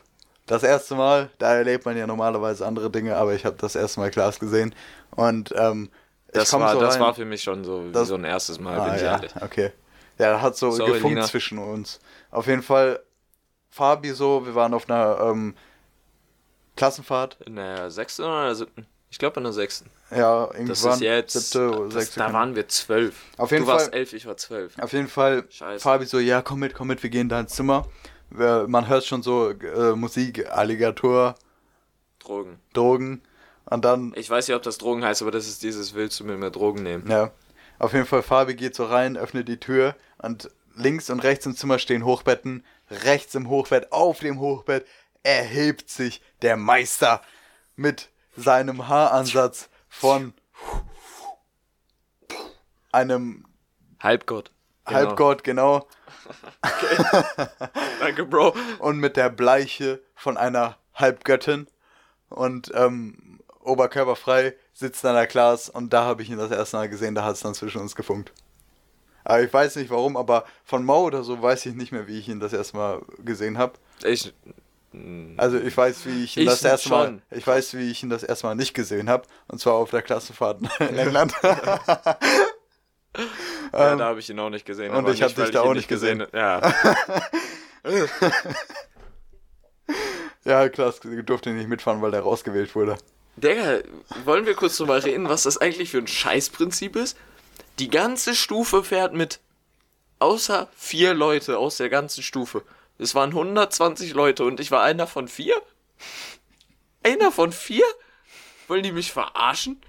Das 0.46 0.64
erste 0.64 0.96
Mal, 0.96 1.30
da 1.40 1.56
erlebt 1.56 1.86
man 1.86 1.98
ja 1.98 2.06
normalerweise 2.08 2.66
andere 2.66 2.90
Dinge, 2.90 3.16
aber 3.16 3.34
ich 3.34 3.46
habe 3.46 3.56
das 3.60 3.76
erste 3.76 4.00
Mal 4.02 4.12
Klaas 4.12 4.40
gesehen. 4.40 4.74
Und 5.16 5.54
ähm, 5.58 5.90
Das, 6.32 6.52
war, 6.54 6.74
so 6.74 6.80
das 6.80 6.96
rein. 6.96 7.02
war 7.02 7.14
für 7.16 7.26
mich 7.26 7.42
schon 7.42 7.64
so 7.64 7.86
wie 7.88 7.92
Das- 7.92 8.08
so 8.08 8.16
ein 8.16 8.24
erstes 8.24 8.60
Mal, 8.60 8.80
Ah, 8.80 8.86
bin 8.86 8.96
ich 8.96 9.02
ja, 9.02 9.14
ehrlich. 9.14 9.32
okay. 9.42 9.72
Ja, 10.20 10.42
hat 10.42 10.58
so 10.58 10.70
Sorry, 10.72 10.92
gefunkt 10.94 11.16
Lina. 11.16 11.26
zwischen 11.28 11.58
uns. 11.60 12.00
Auf 12.30 12.46
jeden 12.48 12.62
Fall, 12.64 13.00
Fabi 13.70 14.12
so, 14.12 14.46
wir 14.46 14.54
waren 14.54 14.74
auf 14.74 14.90
einer 14.90 15.20
ähm, 15.22 15.56
Klassenfahrt. 16.80 17.38
In 17.46 17.56
der 17.58 17.92
sechsten 17.92 18.24
oder 18.24 18.42
in 18.42 18.46
der 18.48 18.56
siebten? 18.56 18.86
Ich 19.12 19.18
glaube 19.20 19.40
in 19.40 19.44
der 19.44 19.54
sechsten. 19.54 19.90
Ja, 20.12 20.46
irgendwann 20.54 21.00
jetzt. 21.02 21.34
siebte 21.34 21.72
das, 21.86 21.94
sechste. 21.94 22.20
da 22.20 22.34
waren 22.34 22.56
wir 22.56 22.68
zwölf. 22.68 23.16
Auf 23.38 23.52
jeden 23.52 23.66
du 23.66 23.72
warst 23.72 23.90
Fall- 23.90 24.00
elf, 24.00 24.14
ich 24.14 24.26
war 24.26 24.38
zwölf. 24.38 24.78
Auf 24.80 24.94
jeden 24.94 25.08
Fall, 25.08 25.44
Scheiße. 25.50 25.82
Fabi 25.84 26.06
so, 26.06 26.20
ja, 26.20 26.42
komm 26.42 26.60
mit, 26.60 26.74
komm 26.74 26.88
mit, 26.88 27.02
wir 27.04 27.10
gehen 27.10 27.30
da 27.30 27.40
ins 27.40 27.54
Zimmer. 27.54 27.88
Man 28.32 28.88
hört 28.88 29.06
schon 29.06 29.24
so 29.24 29.50
äh, 29.50 29.96
Musik, 29.96 30.50
Alligator, 30.52 31.36
Drogen. 32.20 32.60
Drogen. 32.74 33.22
Und 33.66 33.86
dann, 33.86 34.14
Ich 34.16 34.30
weiß 34.30 34.48
nicht, 34.48 34.56
ob 34.56 34.64
das 34.64 34.78
Drogen 34.78 35.04
heißt, 35.04 35.22
aber 35.22 35.32
das 35.32 35.48
ist 35.48 35.64
dieses, 35.64 35.94
willst 35.94 36.20
du 36.20 36.24
mit 36.24 36.40
mir 36.40 36.52
Drogen 36.52 36.84
nehmen? 36.84 37.10
ja, 37.10 37.32
auf 37.80 37.94
jeden 37.94 38.06
Fall, 38.06 38.22
Fabi 38.24 38.56
geht 38.56 38.76
so 38.76 38.86
rein, 38.86 39.16
öffnet 39.18 39.48
die 39.48 39.60
Tür 39.60 39.96
und 40.22 40.50
links 40.76 41.10
und 41.10 41.22
rechts 41.24 41.46
im 41.46 41.56
Zimmer 41.56 41.80
stehen 41.80 42.04
Hochbetten. 42.06 42.64
Rechts 42.92 43.36
im 43.36 43.50
Hochbett, 43.50 43.92
auf 43.92 44.20
dem 44.20 44.40
Hochbett, 44.40 44.86
erhebt 45.24 45.90
sich 45.90 46.22
der 46.42 46.58
Meister 46.58 47.22
mit 47.76 48.10
seinem 48.36 48.88
Haaransatz 48.88 49.70
von 49.88 50.34
einem 52.92 53.46
Halbgott. 54.00 54.52
Genau. 54.86 54.98
Halbgott, 54.98 55.44
genau, 55.44 55.88
Danke, 58.00 58.26
Bro. 58.26 58.56
und 58.80 59.00
mit 59.00 59.18
der 59.18 59.30
Bleiche 59.30 60.02
von 60.16 60.38
einer 60.38 60.78
Halbgöttin 60.94 61.68
und 62.30 62.72
ähm, 62.76 63.40
oberkörperfrei 63.62 64.56
sitzt 64.74 65.06
an 65.06 65.16
der 65.16 65.28
Class 65.28 65.70
und 65.70 65.94
da 65.94 66.04
habe 66.04 66.22
ich 66.22 66.30
ihn 66.30 66.38
das 66.38 66.52
erste 66.52 66.78
Mal 66.78 66.90
gesehen, 66.90 67.16
da 67.16 67.24
hat 67.24 67.36
es 67.36 67.42
dann 67.42 67.54
zwischen 67.54 67.82
uns 67.82 67.96
gefunkt. 67.96 68.32
Aber 69.24 69.42
ich 69.42 69.54
weiß 69.54 69.76
nicht 69.76 69.90
warum, 69.90 70.18
aber 70.18 70.46
von 70.64 70.84
Mo 70.84 71.04
oder 71.04 71.24
so 71.24 71.42
weiß 71.42 71.66
ich 71.68 71.76
nicht 71.76 71.92
mehr, 71.92 72.08
wie 72.08 72.18
ich 72.18 72.30
ihn 72.30 72.40
das 72.40 72.54
erste 72.54 72.78
Mal 72.78 73.02
gesehen 73.20 73.58
habe. 73.58 73.74
Ich. 74.04 74.34
Also 75.38 75.60
ich 75.60 75.76
weiß, 75.76 76.06
wie 76.08 76.24
ich 76.24 76.38
ihn 76.38 76.44
Ich 76.44 76.50
das 76.50 76.64
erste 76.64 76.90
Mal, 76.90 77.22
ich 77.30 77.46
weiß, 77.46 77.76
wie 77.76 77.92
ich 77.92 78.02
ihn 78.02 78.10
das 78.10 78.24
erste 78.24 78.48
Mal 78.48 78.56
nicht 78.56 78.74
gesehen 78.74 79.10
habe, 79.10 79.28
und 79.48 79.60
zwar 79.60 79.76
auf 79.76 79.92
der 79.92 80.02
Klassenfahrt 80.02 80.62
in 80.80 80.98
England. 80.98 81.34
Ja, 83.72 83.96
da 83.96 84.06
habe 84.06 84.20
ich 84.20 84.30
ihn 84.30 84.40
auch 84.40 84.50
nicht 84.50 84.66
gesehen. 84.66 84.92
Ähm, 84.92 85.06
und 85.06 85.14
ich 85.14 85.22
hab 85.22 85.30
nicht, 85.30 85.38
weil 85.38 85.46
dich 85.46 85.54
da 85.54 85.62
auch 85.62 85.74
nicht 85.74 85.88
gesehen. 85.88 86.26
Ja. 86.34 86.74
ja, 90.44 90.70
klar, 90.70 90.94
ich 91.04 91.26
durfte 91.26 91.52
nicht 91.52 91.70
mitfahren, 91.70 92.02
weil 92.02 92.12
der 92.12 92.22
rausgewählt 92.22 92.76
wurde. 92.76 92.98
Digga, 93.36 93.80
wollen 94.26 94.46
wir 94.46 94.56
kurz 94.56 94.78
drüber 94.78 95.04
reden, 95.04 95.30
was 95.30 95.44
das 95.44 95.58
eigentlich 95.58 95.92
für 95.92 96.00
ein 96.00 96.08
Scheißprinzip 96.08 96.96
ist? 96.96 97.16
Die 97.78 97.90
ganze 97.90 98.36
Stufe 98.36 98.84
fährt 98.84 99.14
mit. 99.14 99.40
Außer 100.18 100.68
vier 100.76 101.14
Leute 101.14 101.58
aus 101.58 101.78
der 101.78 101.90
ganzen 101.90 102.24
Stufe. 102.24 102.64
Es 103.00 103.16
waren 103.16 103.30
120 103.30 104.14
Leute 104.14 104.44
und 104.44 104.60
ich 104.60 104.72
war 104.72 104.84
einer 104.84 105.08
von 105.08 105.28
vier? 105.28 105.56
Einer 107.02 107.32
von 107.32 107.52
vier? 107.52 107.86
Wollen 108.68 108.84
die 108.84 108.92
mich 108.92 109.12
verarschen? 109.12 109.82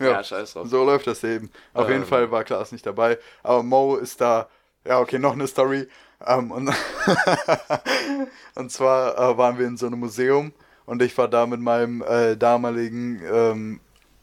Ja, 0.00 0.22
scheiß 0.24 0.54
drauf. 0.54 0.68
So 0.68 0.84
läuft 0.84 1.06
das 1.06 1.22
eben. 1.24 1.50
Auf 1.74 1.88
jeden 1.88 2.02
Ähm. 2.02 2.08
Fall 2.08 2.30
war 2.30 2.42
Klaas 2.44 2.72
nicht 2.72 2.84
dabei. 2.86 3.18
Aber 3.42 3.62
Mo 3.62 3.96
ist 3.96 4.20
da. 4.20 4.48
Ja, 4.84 4.98
okay, 4.98 5.18
noch 5.18 5.32
eine 5.32 5.46
Story. 5.46 5.88
Ähm, 6.26 6.50
und, 6.50 6.70
und 8.54 8.72
zwar 8.72 9.16
äh, 9.16 9.38
waren 9.38 9.58
wir 9.58 9.66
in 9.66 9.76
so 9.76 9.86
einem 9.86 10.00
Museum 10.00 10.52
und 10.86 11.02
ich 11.02 11.16
war 11.16 11.28
da 11.28 11.46
mit 11.46 11.60
meinem 11.60 12.02
äh, 12.02 12.36
damaligen 12.36 13.22
ähm, 13.30 13.80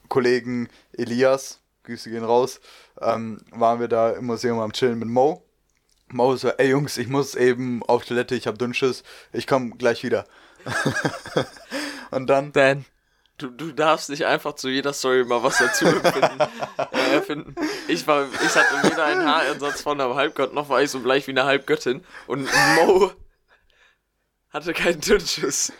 Kollegen 0.09 0.69
Elias, 0.93 1.59
Grüße 1.83 2.09
gehen 2.09 2.23
raus, 2.23 2.59
ähm, 3.01 3.41
waren 3.51 3.79
wir 3.79 3.87
da 3.87 4.11
im 4.11 4.25
Museum 4.25 4.59
am 4.59 4.73
Chillen 4.73 4.99
mit 4.99 5.07
Mo. 5.07 5.43
Mo 6.09 6.35
so, 6.35 6.49
ey 6.49 6.69
Jungs, 6.69 6.97
ich 6.97 7.07
muss 7.07 7.35
eben 7.35 7.83
auf 7.83 8.05
Toilette, 8.05 8.35
ich 8.35 8.47
hab 8.47 8.57
Dünnschiss, 8.57 9.03
ich 9.33 9.47
komm 9.47 9.77
gleich 9.77 10.03
wieder. 10.03 10.25
und 12.11 12.27
dann 12.27 12.51
Dan, 12.53 12.85
du, 13.37 13.49
du 13.49 13.71
darfst 13.71 14.09
nicht 14.09 14.25
einfach 14.25 14.53
zu 14.53 14.69
jeder 14.69 14.93
Story 14.93 15.23
mal 15.25 15.43
was 15.43 15.57
dazu 15.57 15.85
erfinden. 15.85 16.39
äh, 16.91 17.13
erfinden. 17.13 17.55
Ich, 17.87 18.07
war, 18.07 18.27
ich 18.45 18.55
hatte 18.55 18.89
weder 18.89 19.05
einen 19.05 19.25
Haaransatz 19.25 19.81
von 19.81 19.99
einem 19.99 20.15
Halbgott, 20.15 20.53
noch 20.53 20.69
war 20.69 20.81
ich 20.81 20.91
so 20.91 20.99
bleich 20.99 21.27
wie 21.27 21.31
eine 21.31 21.45
Halbgöttin. 21.45 22.03
Und 22.25 22.49
Mo 22.75 23.11
hatte 24.49 24.73
keinen 24.73 25.01
Dünnschiss. 25.01 25.73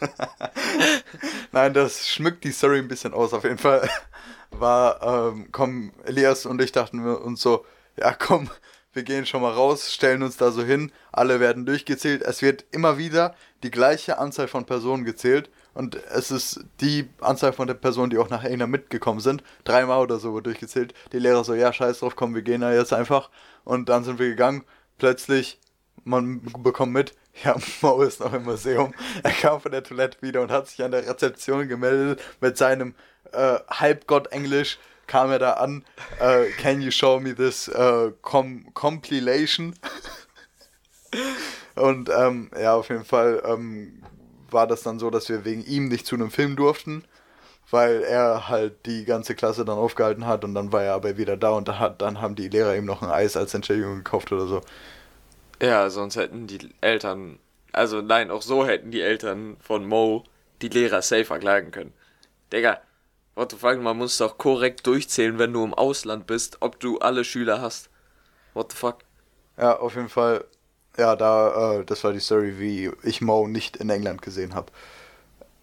Nein, 1.52 1.74
das 1.74 2.08
schmückt 2.08 2.44
die 2.44 2.52
Story 2.52 2.78
ein 2.78 2.88
bisschen 2.88 3.14
aus. 3.14 3.32
Auf 3.32 3.44
jeden 3.44 3.58
Fall 3.58 3.88
war, 4.50 5.02
ähm, 5.02 5.48
komm, 5.50 5.92
Elias 6.04 6.46
und 6.46 6.60
ich 6.60 6.72
dachten 6.72 7.04
wir 7.04 7.22
uns 7.22 7.40
so, 7.40 7.64
ja 7.96 8.12
komm, 8.12 8.50
wir 8.96 9.02
gehen 9.02 9.26
schon 9.26 9.42
mal 9.42 9.52
raus, 9.52 9.92
stellen 9.92 10.22
uns 10.22 10.38
da 10.38 10.50
so 10.50 10.62
hin, 10.62 10.90
alle 11.12 11.38
werden 11.38 11.66
durchgezählt. 11.66 12.22
Es 12.22 12.42
wird 12.42 12.64
immer 12.72 12.98
wieder 12.98 13.34
die 13.62 13.70
gleiche 13.70 14.18
Anzahl 14.18 14.48
von 14.48 14.64
Personen 14.64 15.04
gezählt 15.04 15.50
und 15.74 15.96
es 16.14 16.30
ist 16.30 16.64
die 16.80 17.08
Anzahl 17.20 17.52
von 17.52 17.66
der 17.66 17.74
Personen, 17.74 18.08
die 18.08 18.16
auch 18.16 18.30
nach 18.30 18.44
England 18.44 18.72
mitgekommen 18.72 19.20
sind. 19.20 19.44
Dreimal 19.64 20.00
oder 20.00 20.18
so 20.18 20.34
wird 20.34 20.46
durchgezählt. 20.46 20.94
Die 21.12 21.18
Lehrer 21.18 21.44
so, 21.44 21.54
ja, 21.54 21.72
scheiß 21.72 22.00
drauf, 22.00 22.16
komm, 22.16 22.34
wir 22.34 22.40
gehen 22.40 22.62
da 22.62 22.72
jetzt 22.72 22.94
einfach. 22.94 23.30
Und 23.64 23.90
dann 23.90 24.02
sind 24.02 24.18
wir 24.18 24.28
gegangen. 24.28 24.64
Plötzlich, 24.96 25.60
man 26.04 26.40
bekommt 26.62 26.94
mit, 26.94 27.14
ja, 27.44 27.54
Mo 27.82 28.00
ist 28.00 28.20
noch 28.20 28.32
im 28.32 28.44
Museum. 28.44 28.94
Er 29.22 29.32
kam 29.32 29.60
von 29.60 29.72
der 29.72 29.84
Toilette 29.84 30.22
wieder 30.22 30.40
und 30.40 30.50
hat 30.50 30.68
sich 30.68 30.82
an 30.82 30.92
der 30.92 31.06
Rezeption 31.06 31.68
gemeldet 31.68 32.22
mit 32.40 32.56
seinem 32.56 32.94
äh, 33.32 33.58
Halbgott-Englisch. 33.68 34.78
Kam 35.06 35.30
er 35.30 35.38
da 35.38 35.52
an, 35.54 35.84
äh, 36.20 36.46
can 36.60 36.80
you 36.80 36.90
show 36.90 37.20
me 37.20 37.34
this 37.34 37.68
äh, 37.68 38.12
com 38.22 38.72
compilation? 38.74 39.74
und 41.76 42.08
ähm, 42.08 42.50
ja, 42.60 42.74
auf 42.74 42.88
jeden 42.88 43.04
Fall 43.04 43.42
ähm, 43.46 44.02
war 44.50 44.66
das 44.66 44.82
dann 44.82 44.98
so, 44.98 45.10
dass 45.10 45.28
wir 45.28 45.44
wegen 45.44 45.64
ihm 45.64 45.88
nicht 45.88 46.06
zu 46.06 46.16
einem 46.16 46.30
Film 46.30 46.56
durften, 46.56 47.04
weil 47.70 48.02
er 48.02 48.48
halt 48.48 48.86
die 48.86 49.04
ganze 49.04 49.34
Klasse 49.34 49.64
dann 49.64 49.78
aufgehalten 49.78 50.26
hat 50.26 50.44
und 50.44 50.54
dann 50.54 50.72
war 50.72 50.82
er 50.82 50.94
aber 50.94 51.16
wieder 51.16 51.36
da 51.36 51.50
und 51.50 51.68
dann 51.68 52.20
haben 52.20 52.34
die 52.34 52.48
Lehrer 52.48 52.76
ihm 52.76 52.84
noch 52.84 53.02
ein 53.02 53.10
Eis 53.10 53.36
als 53.36 53.54
Entschädigung 53.54 53.96
gekauft 53.96 54.32
oder 54.32 54.46
so. 54.46 54.60
Ja, 55.60 55.88
sonst 55.88 56.16
hätten 56.16 56.46
die 56.46 56.70
Eltern, 56.80 57.38
also 57.72 58.02
nein, 58.02 58.30
auch 58.30 58.42
so 58.42 58.66
hätten 58.66 58.90
die 58.90 59.00
Eltern 59.00 59.56
von 59.60 59.86
Mo 59.86 60.24
die 60.62 60.68
Lehrer 60.68 61.02
safe 61.02 61.24
verklagen 61.24 61.70
können. 61.70 61.92
Digga, 62.52 62.80
what 63.36 63.52
the 63.52 63.56
fuck, 63.56 63.78
man 63.80 63.96
muss 63.96 64.18
doch 64.18 64.36
korrekt 64.38 64.86
durchzählen, 64.86 65.38
wenn 65.38 65.52
du 65.52 65.62
im 65.62 65.74
Ausland 65.74 66.26
bist, 66.26 66.56
ob 66.60 66.80
du 66.80 66.98
alle 66.98 67.22
Schüler 67.24 67.60
hast. 67.60 67.88
What 68.54 68.72
the 68.72 68.78
fuck? 68.78 68.98
Ja, 69.56 69.78
auf 69.78 69.94
jeden 69.94 70.08
Fall. 70.08 70.44
Ja, 70.98 71.14
da, 71.14 71.74
äh, 71.80 71.84
das 71.84 72.02
war 72.04 72.12
die 72.12 72.20
Story, 72.20 72.58
wie 72.58 72.90
ich 73.02 73.20
Mo 73.20 73.46
nicht 73.46 73.76
in 73.76 73.90
England 73.90 74.22
gesehen 74.22 74.54
habe. 74.54 74.72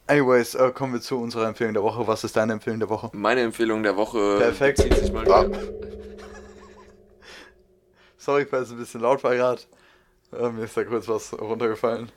Anyways, 0.05 0.53
äh, 0.55 0.71
kommen 0.71 0.93
wir 0.93 1.01
zu 1.01 1.19
unserer 1.19 1.47
Empfehlung 1.47 1.73
der 1.73 1.81
Woche. 1.83 2.05
Was 2.07 2.23
ist 2.23 2.35
deine 2.35 2.53
Empfehlung 2.53 2.79
der 2.79 2.89
Woche? 2.89 3.09
Meine 3.13 3.41
Empfehlung 3.41 3.81
der 3.83 3.95
Woche 3.97 4.37
Perfekt. 4.37 4.77
bezieht 4.77 4.97
sich 4.97 5.11
mal 5.11 5.29
Ah. 5.31 5.45
Sorry, 8.17 8.45
falls 8.45 8.67
es 8.67 8.73
ein 8.73 8.77
bisschen 8.77 9.01
laut 9.01 9.23
war 9.23 9.33
gerade. 9.35 9.61
Äh, 10.31 10.49
mir 10.49 10.65
ist 10.65 10.77
da 10.77 10.83
kurz 10.83 11.07
was 11.07 11.33
runtergefallen. 11.33 12.11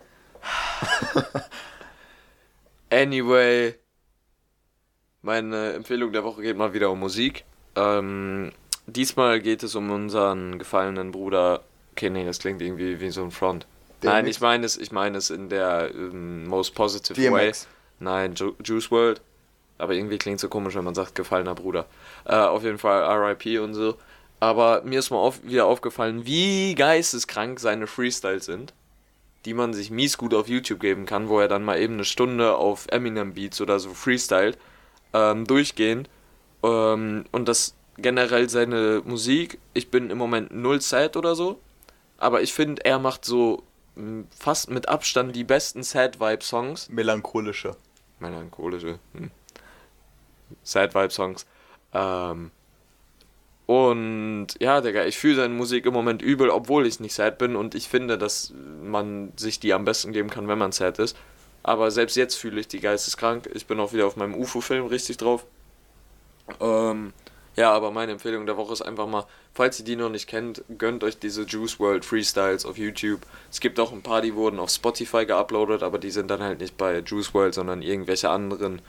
Anyway, 2.91 3.75
meine 5.27 5.75
Empfehlung 5.75 6.13
der 6.13 6.25
Woche 6.25 6.41
geht 6.41 6.57
mal 6.57 6.73
wieder 6.73 6.91
um 6.91 7.01
Musik. 7.01 7.45
Ähm, 7.75 8.53
diesmal 8.87 9.41
geht 9.41 9.63
es 9.63 9.75
um 9.75 9.91
unseren 9.91 10.59
gefallenen 10.59 11.11
Bruder. 11.11 11.63
Okay, 11.93 12.09
nee, 12.09 12.25
das 12.25 12.39
klingt 12.39 12.63
irgendwie 12.63 13.01
wie 13.01 13.11
so 13.11 13.23
ein 13.23 13.33
Front. 13.33 13.67
Nein, 14.03 14.25
DMX? 14.25 14.37
ich 14.37 14.41
meine 14.41 14.67
es, 14.67 14.77
ich 14.79 14.93
meine 14.93 15.19
es 15.19 15.31
in 15.31 15.49
der 15.49 15.91
ähm, 15.93 16.47
most 16.47 16.75
positive 16.75 17.19
way. 17.33 17.47
DMX. 17.47 17.67
Nein, 17.99 18.35
Ju 18.35 18.55
Juice 18.65 18.91
World. 18.91 19.21
Aber 19.79 19.93
irgendwie 19.93 20.17
klingt 20.17 20.41
so 20.41 20.49
komisch, 20.49 20.75
wenn 20.75 20.85
man 20.85 20.95
sagt 20.95 21.15
gefallener 21.15 21.55
Bruder. 21.55 21.87
Äh, 22.25 22.37
auf 22.37 22.63
jeden 22.63 22.79
Fall 22.79 23.03
RIP 23.03 23.61
und 23.61 23.75
so. 23.75 23.97
Aber 24.39 24.83
mir 24.85 25.01
ist 25.01 25.11
mal 25.11 25.19
auf, 25.19 25.43
wieder 25.43 25.67
aufgefallen, 25.67 26.25
wie 26.25 26.75
geisteskrank 26.75 27.59
seine 27.59 27.87
Freestyles 27.87 28.47
sind, 28.47 28.75
die 29.45 29.55
man 29.55 29.75
sich 29.75 29.91
mies 29.91 30.19
gut 30.19 30.35
auf 30.35 30.49
YouTube 30.49 30.81
geben 30.81 31.05
kann, 31.05 31.29
wo 31.29 31.41
er 31.41 31.49
dann 31.49 31.65
mal 31.65 31.81
eben 31.81 31.95
eine 31.95 32.05
Stunde 32.05 32.55
auf 32.57 32.87
Eminem 32.91 33.35
Beats 33.35 33.61
oder 33.61 33.79
so 33.81 33.91
freestylt, 33.91 34.57
ähm, 35.17 35.47
durchgehend. 35.47 36.09
Ähm, 36.63 37.25
und 37.33 37.49
das 37.49 37.75
generell 37.97 38.49
seine 38.49 39.03
Musik, 39.05 39.59
ich 39.73 39.91
bin 39.91 40.11
im 40.11 40.19
Moment 40.19 40.53
null 40.53 40.81
sad 40.81 41.17
oder 41.17 41.35
so, 41.35 41.61
aber 42.19 42.43
ich 42.43 42.53
finde, 42.53 42.85
er 42.85 42.99
macht 42.99 43.25
so 43.25 43.63
fast 44.39 44.71
mit 44.71 44.89
Abstand 44.89 45.35
die 45.35 45.45
besten 45.45 45.83
Sad-Vibe-Songs 45.83 46.91
Melancholische. 46.91 47.77
melancholische 48.19 48.99
hm. 49.15 49.31
Sad 50.63 50.95
Vibe 50.95 51.11
Songs. 51.11 51.47
Ähm, 51.95 52.51
und 53.65 54.49
ja, 54.61 54.81
Digga, 54.81 55.07
ich 55.07 55.19
fühle 55.19 55.37
seine 55.37 55.55
Musik 55.55 55.87
im 55.87 55.95
Moment 55.95 56.23
übel, 56.23 56.51
obwohl 56.51 56.87
ich 56.87 57.01
nicht 57.01 57.15
sad 57.15 57.39
bin 57.39 57.57
und 57.57 57.75
ich 57.75 57.89
finde, 57.89 58.17
dass 58.17 58.53
man 58.83 59.33
sich 59.37 59.59
die 59.59 59.73
am 59.73 59.85
besten 59.85 60.13
geben 60.13 60.31
kann, 60.31 60.47
wenn 60.47 60.59
man 60.59 60.73
sad 60.73 60.99
ist. 60.99 61.17
Aber 61.67 61.91
selbst 61.91 62.15
jetzt 62.15 62.37
fühle 62.37 62.61
ich 62.61 62.69
die 62.69 62.79
geisteskrank. 62.79 63.51
Ich 63.53 63.67
bin 63.67 63.81
auch 63.81 63.93
wieder 63.93 64.07
auf 64.07 64.15
meinem 64.15 64.37
UFO-Film 64.37 64.87
richtig 64.87 65.17
drauf. 65.17 65.45
Ähm, 66.61 67.13
ja, 67.57 67.73
aber 67.73 67.91
meine 67.91 68.13
Empfehlung 68.13 68.47
der 68.47 68.57
Woche 68.57 68.73
ist 68.73 68.83
einfach 68.83 69.09
mal, 69.09 69.25
falls 69.53 69.81
ihr 69.81 69.85
die 69.85 69.97
noch 69.97 70.09
nicht 70.09 70.29
kennt, 70.29 70.63
gönnt 70.79 71.03
euch 71.03 71.19
diese 71.19 71.43
Juice 71.43 71.81
World 71.81 72.05
Freestyles 72.05 72.65
auf 72.65 72.79
YouTube. 72.79 73.23
Es 73.51 73.59
gibt 73.59 73.81
auch 73.81 73.91
ein 73.91 74.03
paar, 74.03 74.21
die 74.23 74.37
wurden 74.37 74.61
auf 74.61 74.71
Spotify 74.71 75.27
geuploadet, 75.27 75.83
aber 75.83 75.99
die 75.99 76.13
sind 76.13 76.31
dann 76.31 76.41
halt 76.41 76.61
nicht 76.61 76.77
bei 76.77 77.01
Juice 77.01 77.35
World, 77.35 77.55
sondern 77.55 77.83
irgendwelche 77.83 78.31
anderen 78.31 78.81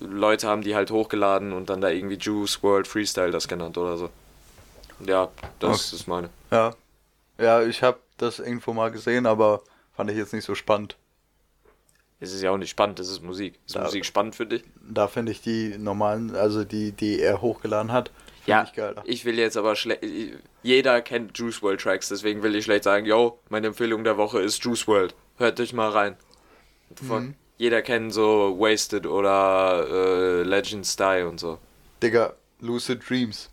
Leute 0.00 0.48
haben 0.48 0.62
die 0.62 0.74
halt 0.74 0.90
hochgeladen 0.90 1.52
und 1.52 1.68
dann 1.68 1.82
da 1.82 1.90
irgendwie 1.90 2.16
Juice 2.16 2.62
World 2.62 2.88
Freestyle 2.88 3.32
das 3.32 3.48
genannt 3.48 3.76
oder 3.76 3.98
so. 3.98 4.08
Ja, 5.00 5.28
das 5.58 5.88
Okay. 5.88 5.96
ist 5.96 6.08
meine. 6.08 6.30
Ja. 6.50 6.74
Ja, 7.38 7.62
ich 7.62 7.82
habe 7.82 7.98
das 8.16 8.38
irgendwo 8.38 8.72
mal 8.72 8.90
gesehen, 8.90 9.26
aber 9.26 9.60
fand 9.94 10.10
ich 10.10 10.16
jetzt 10.16 10.32
nicht 10.32 10.46
so 10.46 10.54
spannend. 10.54 10.96
Es 12.22 12.32
ist 12.32 12.40
ja 12.42 12.50
auch 12.52 12.56
nicht 12.56 12.70
spannend, 12.70 12.98
das 13.00 13.08
ist 13.08 13.20
Musik. 13.22 13.58
Ist 13.66 13.74
Da- 13.74 13.82
Musik 13.82 14.04
spannend 14.04 14.36
für 14.36 14.46
dich? 14.46 14.62
Da 14.88 15.08
finde 15.08 15.32
ich 15.32 15.40
die 15.42 15.76
normalen, 15.76 16.34
also 16.36 16.62
die, 16.64 16.92
die 16.92 17.20
er 17.20 17.40
hochgeladen 17.42 17.90
hat, 17.90 18.10
Ja, 18.46 18.62
ich 18.62 18.72
geiler. 18.74 19.02
ich 19.04 19.24
will 19.24 19.38
jetzt 19.38 19.56
aber 19.56 19.74
schlecht. 19.74 20.04
Jeder 20.62 21.02
kennt 21.02 21.36
Juice 21.36 21.62
World 21.62 21.80
Tracks, 21.80 22.08
deswegen 22.08 22.42
will 22.44 22.54
ich 22.54 22.64
schlecht 22.64 22.84
sagen, 22.84 23.06
yo, 23.06 23.40
meine 23.48 23.66
Empfehlung 23.66 24.04
der 24.04 24.16
Woche 24.16 24.40
ist 24.40 24.62
Juice 24.64 24.86
World. 24.86 25.14
Hört 25.36 25.58
euch 25.58 25.72
mal 25.72 25.90
rein. 25.90 26.16
Mhm. 27.00 27.34
Jeder 27.58 27.82
kennt 27.82 28.12
so 28.14 28.56
Wasted 28.58 29.06
oder 29.06 29.86
äh, 29.90 30.42
Legends 30.44 30.96
Die 30.96 31.22
und 31.28 31.40
so. 31.40 31.58
Digga, 32.02 32.34
Lucid 32.60 33.02
Dreams. 33.08 33.50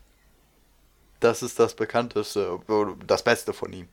das 1.20 1.42
ist 1.44 1.60
das 1.60 1.74
bekannteste, 1.74 2.60
das 3.08 3.24
Beste 3.24 3.52
von 3.54 3.74
ihm. 3.74 3.88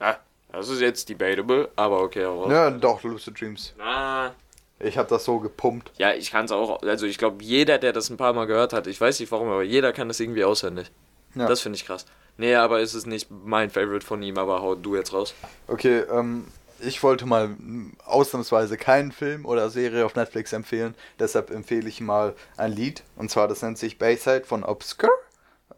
Ja, 0.00 0.18
das 0.52 0.68
ist 0.68 0.80
jetzt 0.80 1.08
debatable, 1.08 1.70
aber 1.76 2.00
okay. 2.02 2.24
Aber 2.24 2.50
Ja, 2.50 2.70
doch, 2.70 3.02
Lucid 3.02 3.40
Dreams. 3.40 3.74
Na, 3.78 4.34
Ich 4.78 4.98
habe 4.98 5.08
das 5.08 5.24
so 5.24 5.38
gepumpt. 5.38 5.90
ja, 5.98 6.12
ich 6.12 6.30
kann 6.30 6.44
es 6.44 6.52
auch. 6.52 6.82
Also, 6.82 7.06
ich 7.06 7.18
glaube, 7.18 7.42
jeder, 7.44 7.78
der 7.78 7.92
das 7.92 8.10
ein 8.10 8.16
paar 8.16 8.32
Mal 8.32 8.46
gehört 8.46 8.72
hat, 8.72 8.86
ich 8.86 9.00
weiß 9.00 9.20
nicht 9.20 9.32
warum, 9.32 9.48
aber 9.48 9.62
jeder 9.62 9.92
kann 9.92 10.08
das 10.08 10.20
irgendwie 10.20 10.44
auswendig. 10.44 10.90
Ja. 11.34 11.46
Das 11.46 11.60
finde 11.60 11.76
ich 11.76 11.86
krass. 11.86 12.04
Nee, 12.36 12.54
aber 12.54 12.80
es 12.80 12.94
ist 12.94 13.06
nicht 13.06 13.28
mein 13.30 13.70
Favorite 13.70 14.04
von 14.06 14.22
ihm, 14.22 14.38
aber 14.38 14.62
hau 14.62 14.74
du 14.74 14.96
jetzt 14.96 15.12
raus. 15.12 15.34
Okay, 15.68 16.00
ähm, 16.10 16.46
ich 16.80 17.02
wollte 17.02 17.26
mal 17.26 17.56
ausnahmsweise 18.04 18.76
keinen 18.76 19.12
Film 19.12 19.44
oder 19.46 19.70
Serie 19.70 20.04
auf 20.04 20.14
Netflix 20.14 20.52
empfehlen, 20.52 20.94
deshalb 21.18 21.50
empfehle 21.50 21.88
ich 21.88 22.00
mal 22.00 22.34
ein 22.56 22.72
Lied. 22.72 23.02
Und 23.16 23.30
zwar, 23.30 23.48
das 23.48 23.62
nennt 23.62 23.78
sich 23.78 23.98
Bayside 23.98 24.44
von 24.44 24.64
Obscure. 24.64 25.12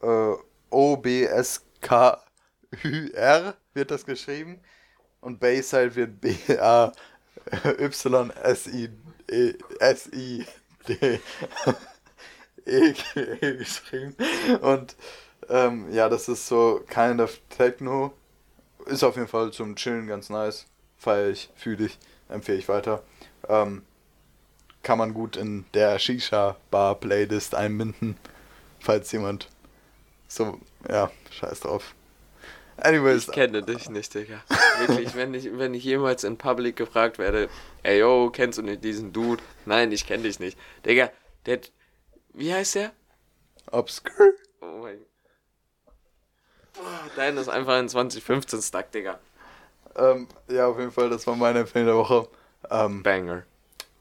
Äh, 0.02 0.34
O-B-S-K-U-R 2.74 3.54
wird 3.74 3.90
das 3.90 4.04
geschrieben. 4.04 4.60
Und 5.20 5.40
Bayside 5.40 5.94
wird 5.94 6.20
B-A-Y-S-I-D 6.20 6.94
E 12.66 12.94
geschrieben. 13.40 14.16
Und 14.60 14.96
ähm, 15.48 15.92
ja, 15.92 16.08
das 16.08 16.28
ist 16.28 16.46
so 16.46 16.82
kind 16.88 17.20
of 17.20 17.38
Techno. 17.50 18.14
Ist 18.87 19.02
auf 19.04 19.16
jeden 19.16 19.28
Fall 19.28 19.52
zum 19.52 19.76
Chillen 19.76 20.06
ganz 20.06 20.30
nice. 20.30 20.66
Feier 20.96 21.28
ich, 21.30 21.50
fühle 21.54 21.87
ich, 21.87 21.98
empfehle 22.28 22.58
ich 22.58 22.68
weiter. 22.68 23.02
Ähm, 23.48 23.82
kann 24.82 24.98
man 24.98 25.14
gut 25.14 25.37
in 25.37 25.64
der 25.72 25.98
Shisha-Bar-Playlist 25.98 27.54
einbinden, 27.54 28.18
falls 28.80 29.10
jemand 29.12 29.48
so, 30.28 30.60
ja, 30.88 31.10
scheiß 31.30 31.60
drauf. 31.60 31.94
Anyways, 32.76 33.28
Ich 33.28 33.32
kenne 33.34 33.62
dich 33.62 33.88
nicht, 33.88 34.12
Digga. 34.14 34.42
Wirklich, 34.87 35.14
wenn 35.14 35.32
ich, 35.34 35.56
wenn 35.56 35.74
ich 35.74 35.84
jemals 35.84 36.24
in 36.24 36.37
Public 36.37 36.76
gefragt 36.76 37.18
werde, 37.18 37.48
ey 37.82 38.00
yo, 38.00 38.30
kennst 38.30 38.58
du 38.58 38.62
nicht 38.62 38.82
diesen 38.82 39.12
Dude? 39.12 39.42
Nein, 39.64 39.92
ich 39.92 40.06
kenne 40.06 40.24
dich 40.24 40.40
nicht. 40.40 40.58
Digga, 40.84 41.10
der. 41.46 41.60
Wie 42.32 42.52
heißt 42.52 42.74
der? 42.74 42.92
Obscure. 43.70 44.32
Oh 44.60 44.78
mein. 44.82 44.98
Boah, 46.74 46.82
Dein 47.16 47.37
ist 47.37 47.48
einfach 47.48 47.74
ein 47.74 47.88
2015 47.88 48.60
Stack, 48.60 48.90
Digga. 48.92 49.18
Ähm, 49.96 50.26
ja, 50.48 50.66
auf 50.66 50.78
jeden 50.78 50.90
Fall, 50.90 51.08
das 51.08 51.26
war 51.26 51.37
meine 51.37 51.60
Empfehlung 51.60 51.87
der 51.87 51.96
Woche. 51.96 52.28
Ähm, 52.70 53.02
Banger. 53.04 53.44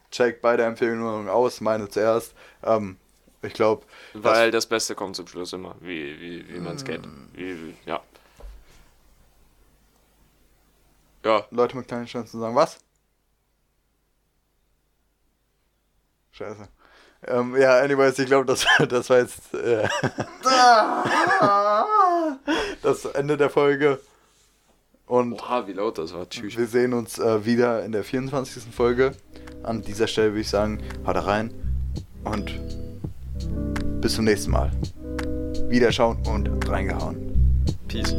check 0.10 0.42
beide 0.42 0.64
Empfehlungen 0.64 1.30
aus, 1.30 1.62
meine 1.62 1.88
zuerst. 1.90 2.34
Ähm, 2.64 2.98
ich 3.44 3.54
glaube, 3.54 3.86
Weil 4.14 4.50
das 4.50 4.66
Beste 4.66 4.96
kommt 4.96 5.16
zum 5.16 5.28
Schluss 5.28 5.54
immer, 5.54 5.76
wie, 5.82 6.20
wie, 6.20 6.50
wie 6.50 6.60
man 6.60 6.78
es 6.78 6.84
kennt. 6.86 7.08
Wie, 7.34 7.56
wie, 7.62 7.76
ja. 7.86 8.02
Ja, 11.24 11.46
Leute 11.52 11.78
mit 11.78 11.88
kleinen 11.88 12.06
Chancen 12.06 12.40
sagen, 12.40 12.56
was? 12.56 12.78
Scheiße. 16.32 16.68
Ähm, 17.28 17.56
ja, 17.56 17.80
anyways, 17.80 18.20
ich 18.20 18.26
glaube, 18.26 18.46
das, 18.46 18.66
das 18.90 19.10
war 19.10 19.20
jetzt 19.20 19.54
äh, 19.54 19.88
das 22.82 23.06
Ende 23.06 23.38
der 23.38 23.50
Folge. 23.50 24.00
Und 25.06 25.34
oha, 25.34 25.68
wie 25.68 25.74
laut 25.74 25.98
das 25.98 26.14
war. 26.14 26.28
Tschüss. 26.28 26.58
wir 26.58 26.68
sehen 26.68 26.94
uns 26.94 27.20
äh, 27.20 27.46
wieder 27.46 27.86
in 27.86 27.92
der 27.92 28.04
24. 28.04 28.64
Folge. 28.74 29.12
An 29.64 29.82
dieser 29.82 30.08
Stelle 30.08 30.32
würde 30.32 30.42
ich 30.42 30.50
sagen, 30.50 30.82
haut 31.06 31.16
rein 31.16 31.54
und 32.24 32.60
bis 34.02 34.16
zum 34.16 34.26
nächsten 34.26 34.52
Mal. 34.52 34.72
Wiederschauen 35.70 36.18
und 36.28 36.68
reingehauen. 36.68 37.66
Peace. 37.88 38.14